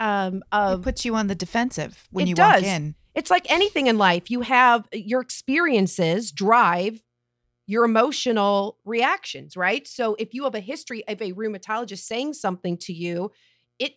[0.00, 2.62] um, uh, it puts you on the defensive when you does.
[2.62, 2.94] walk in.
[3.14, 4.30] It's like anything in life.
[4.30, 7.00] You have your experiences drive
[7.66, 9.86] your emotional reactions, right?
[9.86, 13.32] So if you have a history of a rheumatologist saying something to you,
[13.78, 13.92] it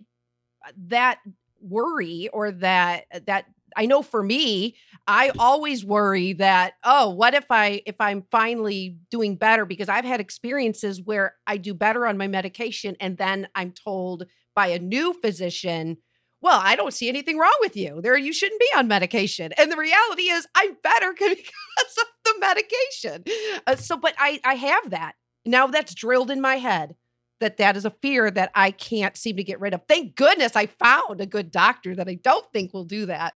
[0.87, 1.19] that
[1.61, 4.75] worry or that that I know for me,
[5.07, 10.05] I always worry that oh, what if I if I'm finally doing better because I've
[10.05, 14.79] had experiences where I do better on my medication and then I'm told by a
[14.79, 15.97] new physician,
[16.41, 18.01] well, I don't see anything wrong with you.
[18.01, 19.51] There you shouldn't be on medication.
[19.57, 23.23] And the reality is I'm better because of the medication.
[23.67, 25.13] Uh, so but I I have that.
[25.45, 26.95] Now that's drilled in my head
[27.39, 29.81] that that is a fear that I can't seem to get rid of.
[29.87, 33.33] Thank goodness I found a good doctor that I don't think will do that.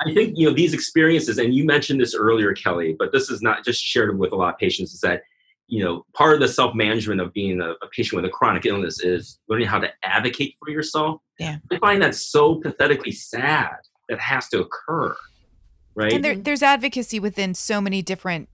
[0.00, 3.42] I think you know these experiences, and you mentioned this earlier, Kelly, but this is
[3.42, 4.94] not just shared with a lot of patients.
[4.94, 5.22] Is that
[5.66, 8.64] you know part of the self management of being a, a, patient with a chronic
[8.64, 11.20] illness is learning how to advocate for yourself.
[11.38, 13.76] Yeah, I find that so pathetically sad
[14.08, 15.16] that has to occur,
[15.94, 16.12] right?
[16.12, 18.48] And there, there's advocacy within so many different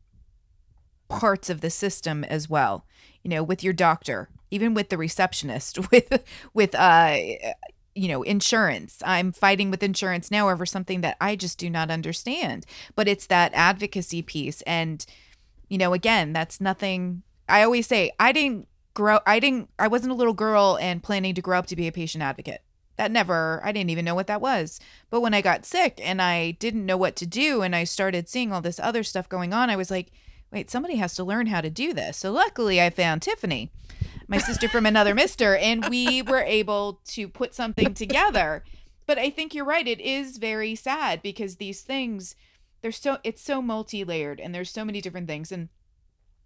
[1.08, 2.86] parts of the system as well.
[3.22, 6.24] You know, with your doctor, even with the receptionist, with
[6.54, 7.18] with uh
[7.94, 9.02] you know, insurance.
[9.04, 12.66] I'm fighting with insurance now over something that I just do not understand.
[12.94, 14.62] But it's that advocacy piece.
[14.62, 15.04] And,
[15.68, 17.22] you know, again, that's nothing.
[17.48, 21.34] I always say, I didn't grow, I didn't, I wasn't a little girl and planning
[21.34, 22.62] to grow up to be a patient advocate.
[22.96, 24.78] That never, I didn't even know what that was.
[25.10, 28.28] But when I got sick and I didn't know what to do and I started
[28.28, 30.12] seeing all this other stuff going on, I was like,
[30.52, 32.18] wait, somebody has to learn how to do this.
[32.18, 33.70] So luckily I found Tiffany
[34.28, 38.64] my sister from another mister, and we were able to put something together.
[39.06, 39.86] But I think you're right.
[39.86, 42.36] It is very sad because these things,
[42.80, 45.52] they're so it's so multi-layered, and there's so many different things.
[45.52, 45.68] And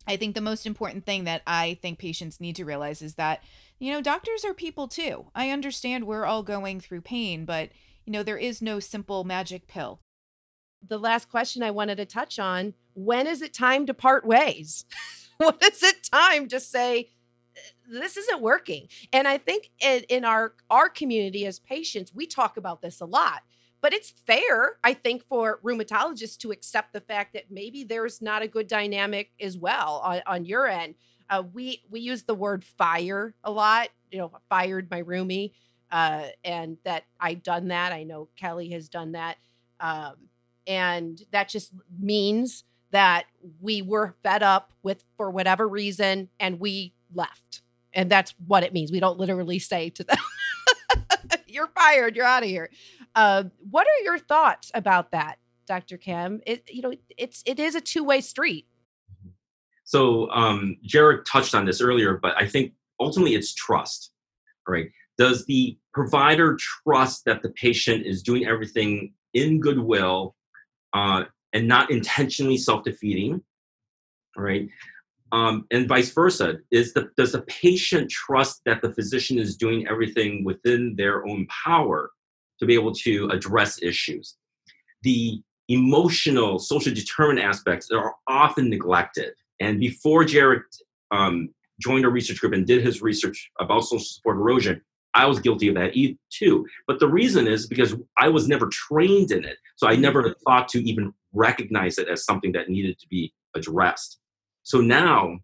[0.06, 3.42] I think the most important thing that I think patients need to realize is that
[3.78, 5.26] you know doctors are people too.
[5.34, 7.70] I understand we're all going through pain, but
[8.04, 10.00] you know there is no simple magic pill.
[10.86, 14.84] The last question I wanted to touch on: When is it time to part ways?
[15.36, 17.10] when is it time to say?
[17.88, 18.88] This isn't working.
[19.12, 23.06] And I think in, in our our community as patients, we talk about this a
[23.06, 23.42] lot.
[23.80, 28.42] But it's fair, I think, for rheumatologists to accept the fact that maybe there's not
[28.42, 30.96] a good dynamic as well on, on your end.
[31.30, 33.88] Uh, we we use the word fire a lot.
[34.10, 35.52] You know, fired my roomie,
[35.92, 37.92] uh, and that I've done that.
[37.92, 39.36] I know Kelly has done that,
[39.78, 40.14] um,
[40.66, 43.26] and that just means that
[43.60, 47.62] we were fed up with for whatever reason, and we left.
[47.92, 48.92] And that's what it means.
[48.92, 50.18] We don't literally say to them,
[51.46, 52.70] you're fired, you're out of here.
[53.14, 55.96] Uh, what are your thoughts about that, Dr.
[55.96, 56.40] Kim?
[56.46, 58.66] It, you know, it's it is a two way street.
[59.84, 64.12] So um, Jared touched on this earlier, but I think ultimately it's trust,
[64.68, 64.90] right?
[65.16, 70.36] Does the provider trust that the patient is doing everything in goodwill
[70.92, 73.42] uh, and not intentionally self defeating,
[74.36, 74.68] right?
[75.32, 79.86] Um, and vice versa is the does the patient trust that the physician is doing
[79.88, 82.10] everything within their own power
[82.58, 84.36] to be able to address issues?
[85.02, 89.34] The emotional social determinant aspects are often neglected.
[89.60, 90.62] And before jared
[91.10, 91.50] um,
[91.80, 94.80] joined our research group and did his research about social support erosion
[95.14, 95.94] i was guilty of that
[96.30, 96.66] too.
[96.86, 100.68] But the reason is because i was never trained in it so i never thought
[100.70, 104.18] to even recognize it as something that needed to be addressed
[104.68, 105.38] so now,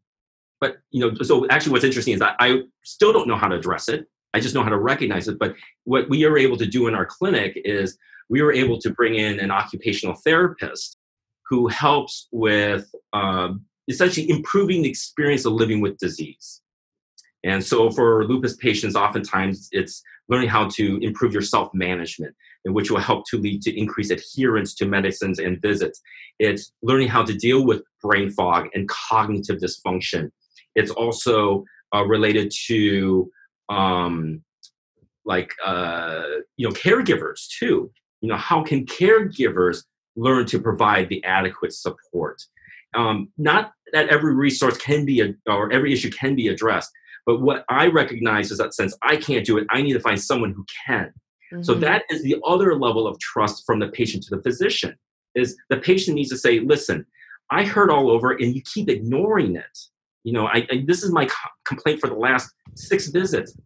[0.61, 3.57] but you know, so actually what's interesting is that I still don't know how to
[3.57, 4.07] address it.
[4.35, 5.39] I just know how to recognize it.
[5.39, 5.55] But
[5.85, 7.97] what we are able to do in our clinic is
[8.29, 10.99] we were able to bring in an occupational therapist
[11.49, 16.61] who helps with um, essentially improving the experience of living with disease.
[17.45, 22.35] And so for lupus patients, oftentimes it's learning how to improve your self management,
[22.65, 26.01] which will help to lead to increased adherence to medicines and visits.
[26.39, 30.31] It's learning how to deal with brain fog and cognitive dysfunction.
[30.75, 33.31] It's also uh, related to
[33.69, 34.43] um,
[35.25, 36.25] like uh,
[36.57, 37.91] you know caregivers too.
[38.21, 39.85] You know how can caregivers
[40.17, 42.43] learn to provide the adequate support?
[42.95, 46.91] Um, not that every resource can be or every issue can be addressed,
[47.27, 50.21] But what I recognize is that since I can't do it, I need to find
[50.21, 51.13] someone who can.
[51.55, 51.63] Mm-hmm.
[51.63, 54.97] So that is the other level of trust from the patient to the physician.
[55.35, 57.07] Is the patient needs to say, "Listen,
[57.51, 59.79] I heard all over, and you keep ignoring it.
[60.25, 63.57] You know, I, I this is my co- complaint for the last six visits.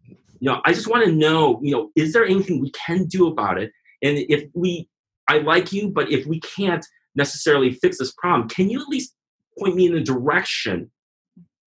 [0.41, 3.26] You know, I just want to know, you know, is there anything we can do
[3.28, 3.72] about it?
[4.03, 4.89] And if we,
[5.28, 6.84] I like you, but if we can't
[7.16, 9.14] necessarily fix this problem, can you at least
[9.59, 10.91] point me in a direction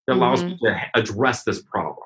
[0.07, 0.51] that allows mm-hmm.
[0.51, 2.05] me to address this problem?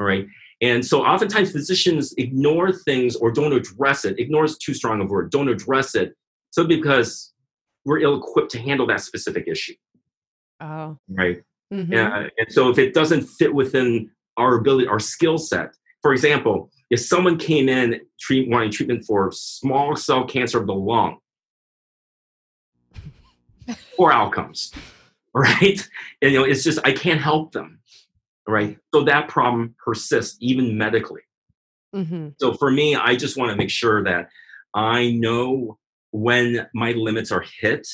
[0.00, 0.26] All right.
[0.60, 4.18] And so oftentimes physicians ignore things or don't address it.
[4.18, 5.30] Ignore is too strong a word.
[5.30, 6.14] Don't address it
[6.50, 7.32] So because
[7.84, 9.74] we're ill equipped to handle that specific issue.
[10.60, 10.98] Oh.
[11.08, 11.42] Right.
[11.72, 11.94] Mm-hmm.
[11.94, 15.70] Uh, and so if it doesn't fit within our ability, our skill set,
[16.02, 20.74] for example, if someone came in treat, wanting treatment for small cell cancer of the
[20.74, 21.18] lung,
[23.96, 24.72] poor outcomes,
[25.34, 25.88] right?
[26.22, 27.77] And, you know, it's just I can't help them,
[28.48, 28.78] right?
[28.94, 31.20] So that problem persists even medically.
[31.94, 32.30] Mm-hmm.
[32.40, 34.30] So for me, I just want to make sure that
[34.74, 35.78] I know
[36.10, 37.86] when my limits are hit,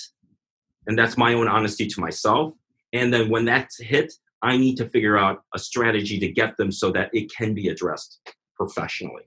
[0.86, 2.54] and that's my own honesty to myself.
[2.92, 6.70] And then when that's hit, I need to figure out a strategy to get them
[6.70, 8.20] so that it can be addressed
[8.56, 9.22] professionally.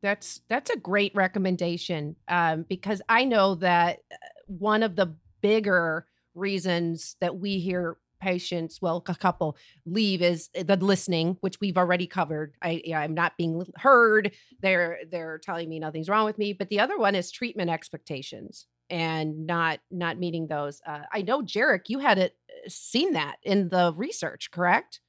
[0.00, 6.06] That's that's a great recommendation um, because I know that uh, one of the bigger
[6.34, 9.56] reasons that we hear patients, well, a couple
[9.86, 12.54] leave is the listening, which we've already covered.
[12.62, 14.32] I, I'm not being heard.
[14.60, 16.52] They're they're telling me nothing's wrong with me.
[16.52, 20.80] But the other one is treatment expectations and not not meeting those.
[20.86, 25.00] Uh, I know, Jarek, you had it uh, seen that in the research, correct?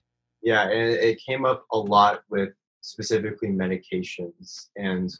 [0.41, 2.49] Yeah, and it came up a lot with
[2.81, 5.11] specifically medications and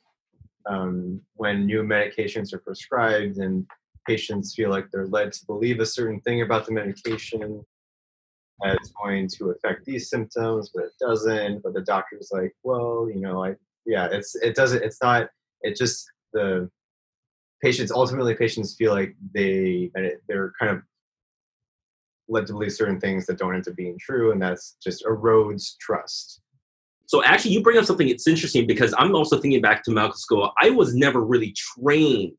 [0.65, 3.65] um, when new medications are prescribed and
[4.07, 7.63] patients feel like they're led to believe a certain thing about the medication
[8.63, 11.63] it's going to affect these symptoms, but it doesn't.
[11.63, 13.55] But the doctor's like, well, you know, I
[13.85, 14.83] yeah, it's it doesn't.
[14.83, 15.29] It's not.
[15.61, 16.69] It just the
[17.63, 19.91] patients ultimately patients feel like they
[20.27, 20.81] they're kind of
[22.27, 25.77] led to believe certain things that don't end up being true, and that's just erodes
[25.79, 26.41] trust.
[27.07, 28.07] So actually, you bring up something.
[28.07, 30.51] that's interesting because I'm also thinking back to medical school.
[30.61, 32.37] I was never really trained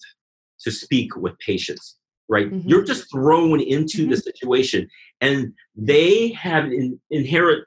[0.60, 1.96] to speak with patients
[2.30, 2.50] right?
[2.50, 2.68] Mm-hmm.
[2.68, 4.10] You're just thrown into mm-hmm.
[4.12, 4.88] the situation,
[5.20, 7.64] and they have an inherent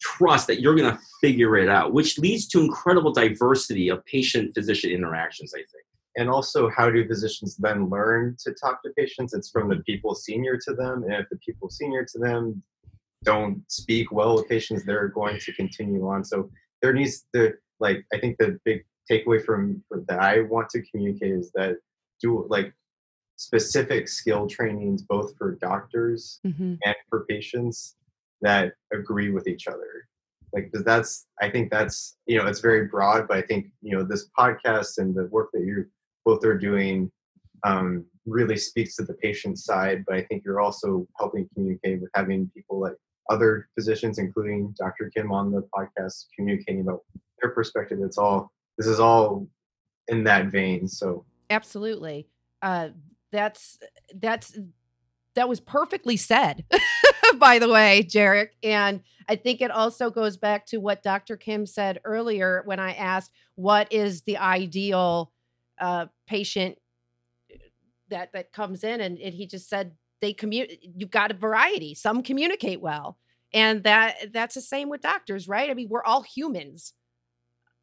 [0.00, 4.52] trust that you're going to figure it out, which leads to incredible diversity of patient
[4.54, 5.84] physician interactions, I think.
[6.16, 9.32] And also, how do physicians then learn to talk to patients?
[9.32, 12.62] It's from the people senior to them, and if the people senior to them
[13.24, 16.22] don't speak well with patients, they're going to continue on.
[16.24, 16.50] So
[16.82, 21.32] there needs to, like, I think the big takeaway from that I want to communicate
[21.32, 21.76] is that
[22.20, 22.72] do like
[23.44, 26.74] specific skill trainings both for doctors mm-hmm.
[26.84, 27.96] and for patients
[28.40, 30.06] that agree with each other.
[30.52, 33.96] Like because that's i think that's you know it's very broad but i think you
[33.96, 35.86] know this podcast and the work that you
[36.26, 37.10] both are doing
[37.64, 42.10] um, really speaks to the patient side but i think you're also helping communicate with
[42.14, 42.92] having people like
[43.30, 47.00] other physicians including dr kim on the podcast communicating about
[47.42, 47.98] their perspective.
[48.02, 49.46] It's all this is all
[50.08, 51.24] in that vein so.
[51.50, 52.28] Absolutely.
[52.62, 52.90] Uh,
[53.32, 53.78] that's
[54.14, 54.56] that's
[55.34, 56.64] that was perfectly said.
[57.36, 61.64] By the way jarek and i think it also goes back to what dr kim
[61.64, 65.32] said earlier when i asked what is the ideal
[65.80, 66.78] uh, patient
[68.12, 69.00] that that comes in?
[69.00, 71.94] And, and he just said they commute you've got a variety.
[71.94, 73.18] Some communicate well.
[73.52, 75.68] And that that's the same with doctors right?
[75.68, 76.92] I mean we're all humans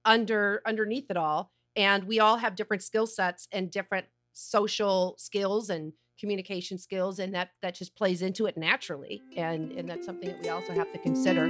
[0.06, 4.06] under underneath it all and we all have different skill sets and different
[4.40, 9.90] social skills and communication skills and that that just plays into it naturally and and
[9.90, 11.48] that's something that we also have to consider.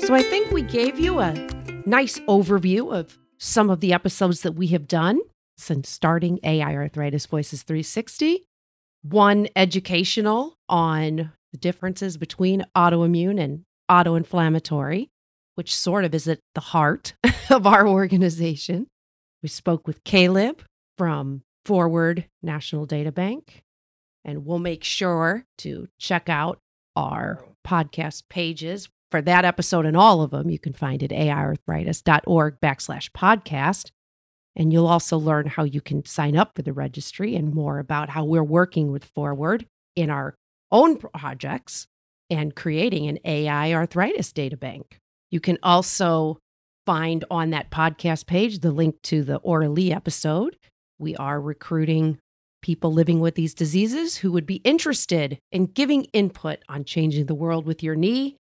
[0.00, 1.32] So i think we gave you a
[1.86, 5.20] nice overview of some of the episodes that we have done
[5.56, 8.44] since starting ai arthritis voices 360
[9.02, 15.08] one educational on the differences between autoimmune and autoinflammatory
[15.54, 17.14] which sort of is at the heart
[17.50, 18.86] of our organization.
[19.42, 20.60] We spoke with Kaleb
[20.96, 23.62] from Forward National Data Bank,
[24.24, 26.58] and we'll make sure to check out
[26.96, 30.50] our podcast pages for that episode and all of them.
[30.50, 33.90] You can find it aiarthritis.org backslash podcast.
[34.54, 38.10] And you'll also learn how you can sign up for the registry and more about
[38.10, 40.34] how we're working with Forward in our
[40.70, 41.86] own projects
[42.28, 44.98] and creating an AI arthritis data bank.
[45.32, 46.38] You can also
[46.86, 50.56] find on that podcast page the link to the Aurélie episode.
[50.98, 52.18] We are recruiting
[52.60, 57.34] people living with these diseases who would be interested in giving input on changing the
[57.34, 58.36] world with your knee.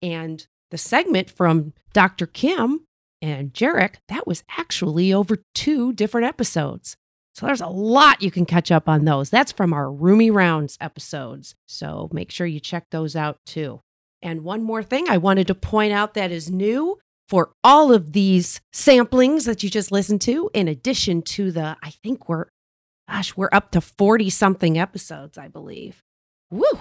[0.00, 2.26] And the segment from Dr.
[2.26, 2.84] Kim
[3.20, 6.96] and Jarek, that was actually over two different episodes.
[7.34, 9.30] So there's a lot you can catch up on those.
[9.30, 11.54] That's from our Roomy Rounds episodes.
[11.66, 13.80] So make sure you check those out too.
[14.22, 16.98] And one more thing I wanted to point out that is new
[17.28, 21.90] for all of these samplings that you just listened to, in addition to the, I
[22.02, 22.46] think we're,
[23.08, 26.02] gosh, we're up to 40 something episodes, I believe.
[26.50, 26.78] Woo!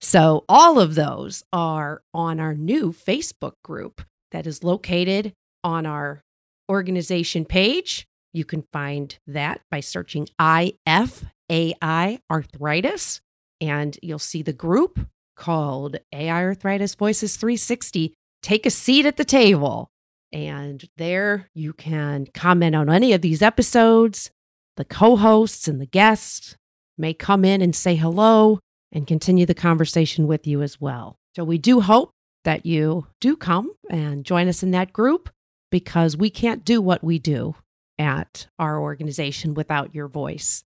[0.00, 5.32] So all of those are on our new Facebook group that is located
[5.64, 6.22] on our
[6.70, 8.06] organization page.
[8.32, 13.20] You can find that by searching IFAI arthritis,
[13.60, 15.00] and you'll see the group
[15.38, 18.12] called AI Arthritis Voices 360.
[18.42, 19.88] Take a seat at the table.
[20.32, 24.30] And there you can comment on any of these episodes.
[24.76, 26.56] The co hosts and the guests
[26.98, 28.58] may come in and say hello
[28.92, 31.16] and continue the conversation with you as well.
[31.34, 32.10] So we do hope
[32.44, 35.30] that you do come and join us in that group
[35.70, 37.54] because we can't do what we do
[37.98, 40.64] at our organization without your voice.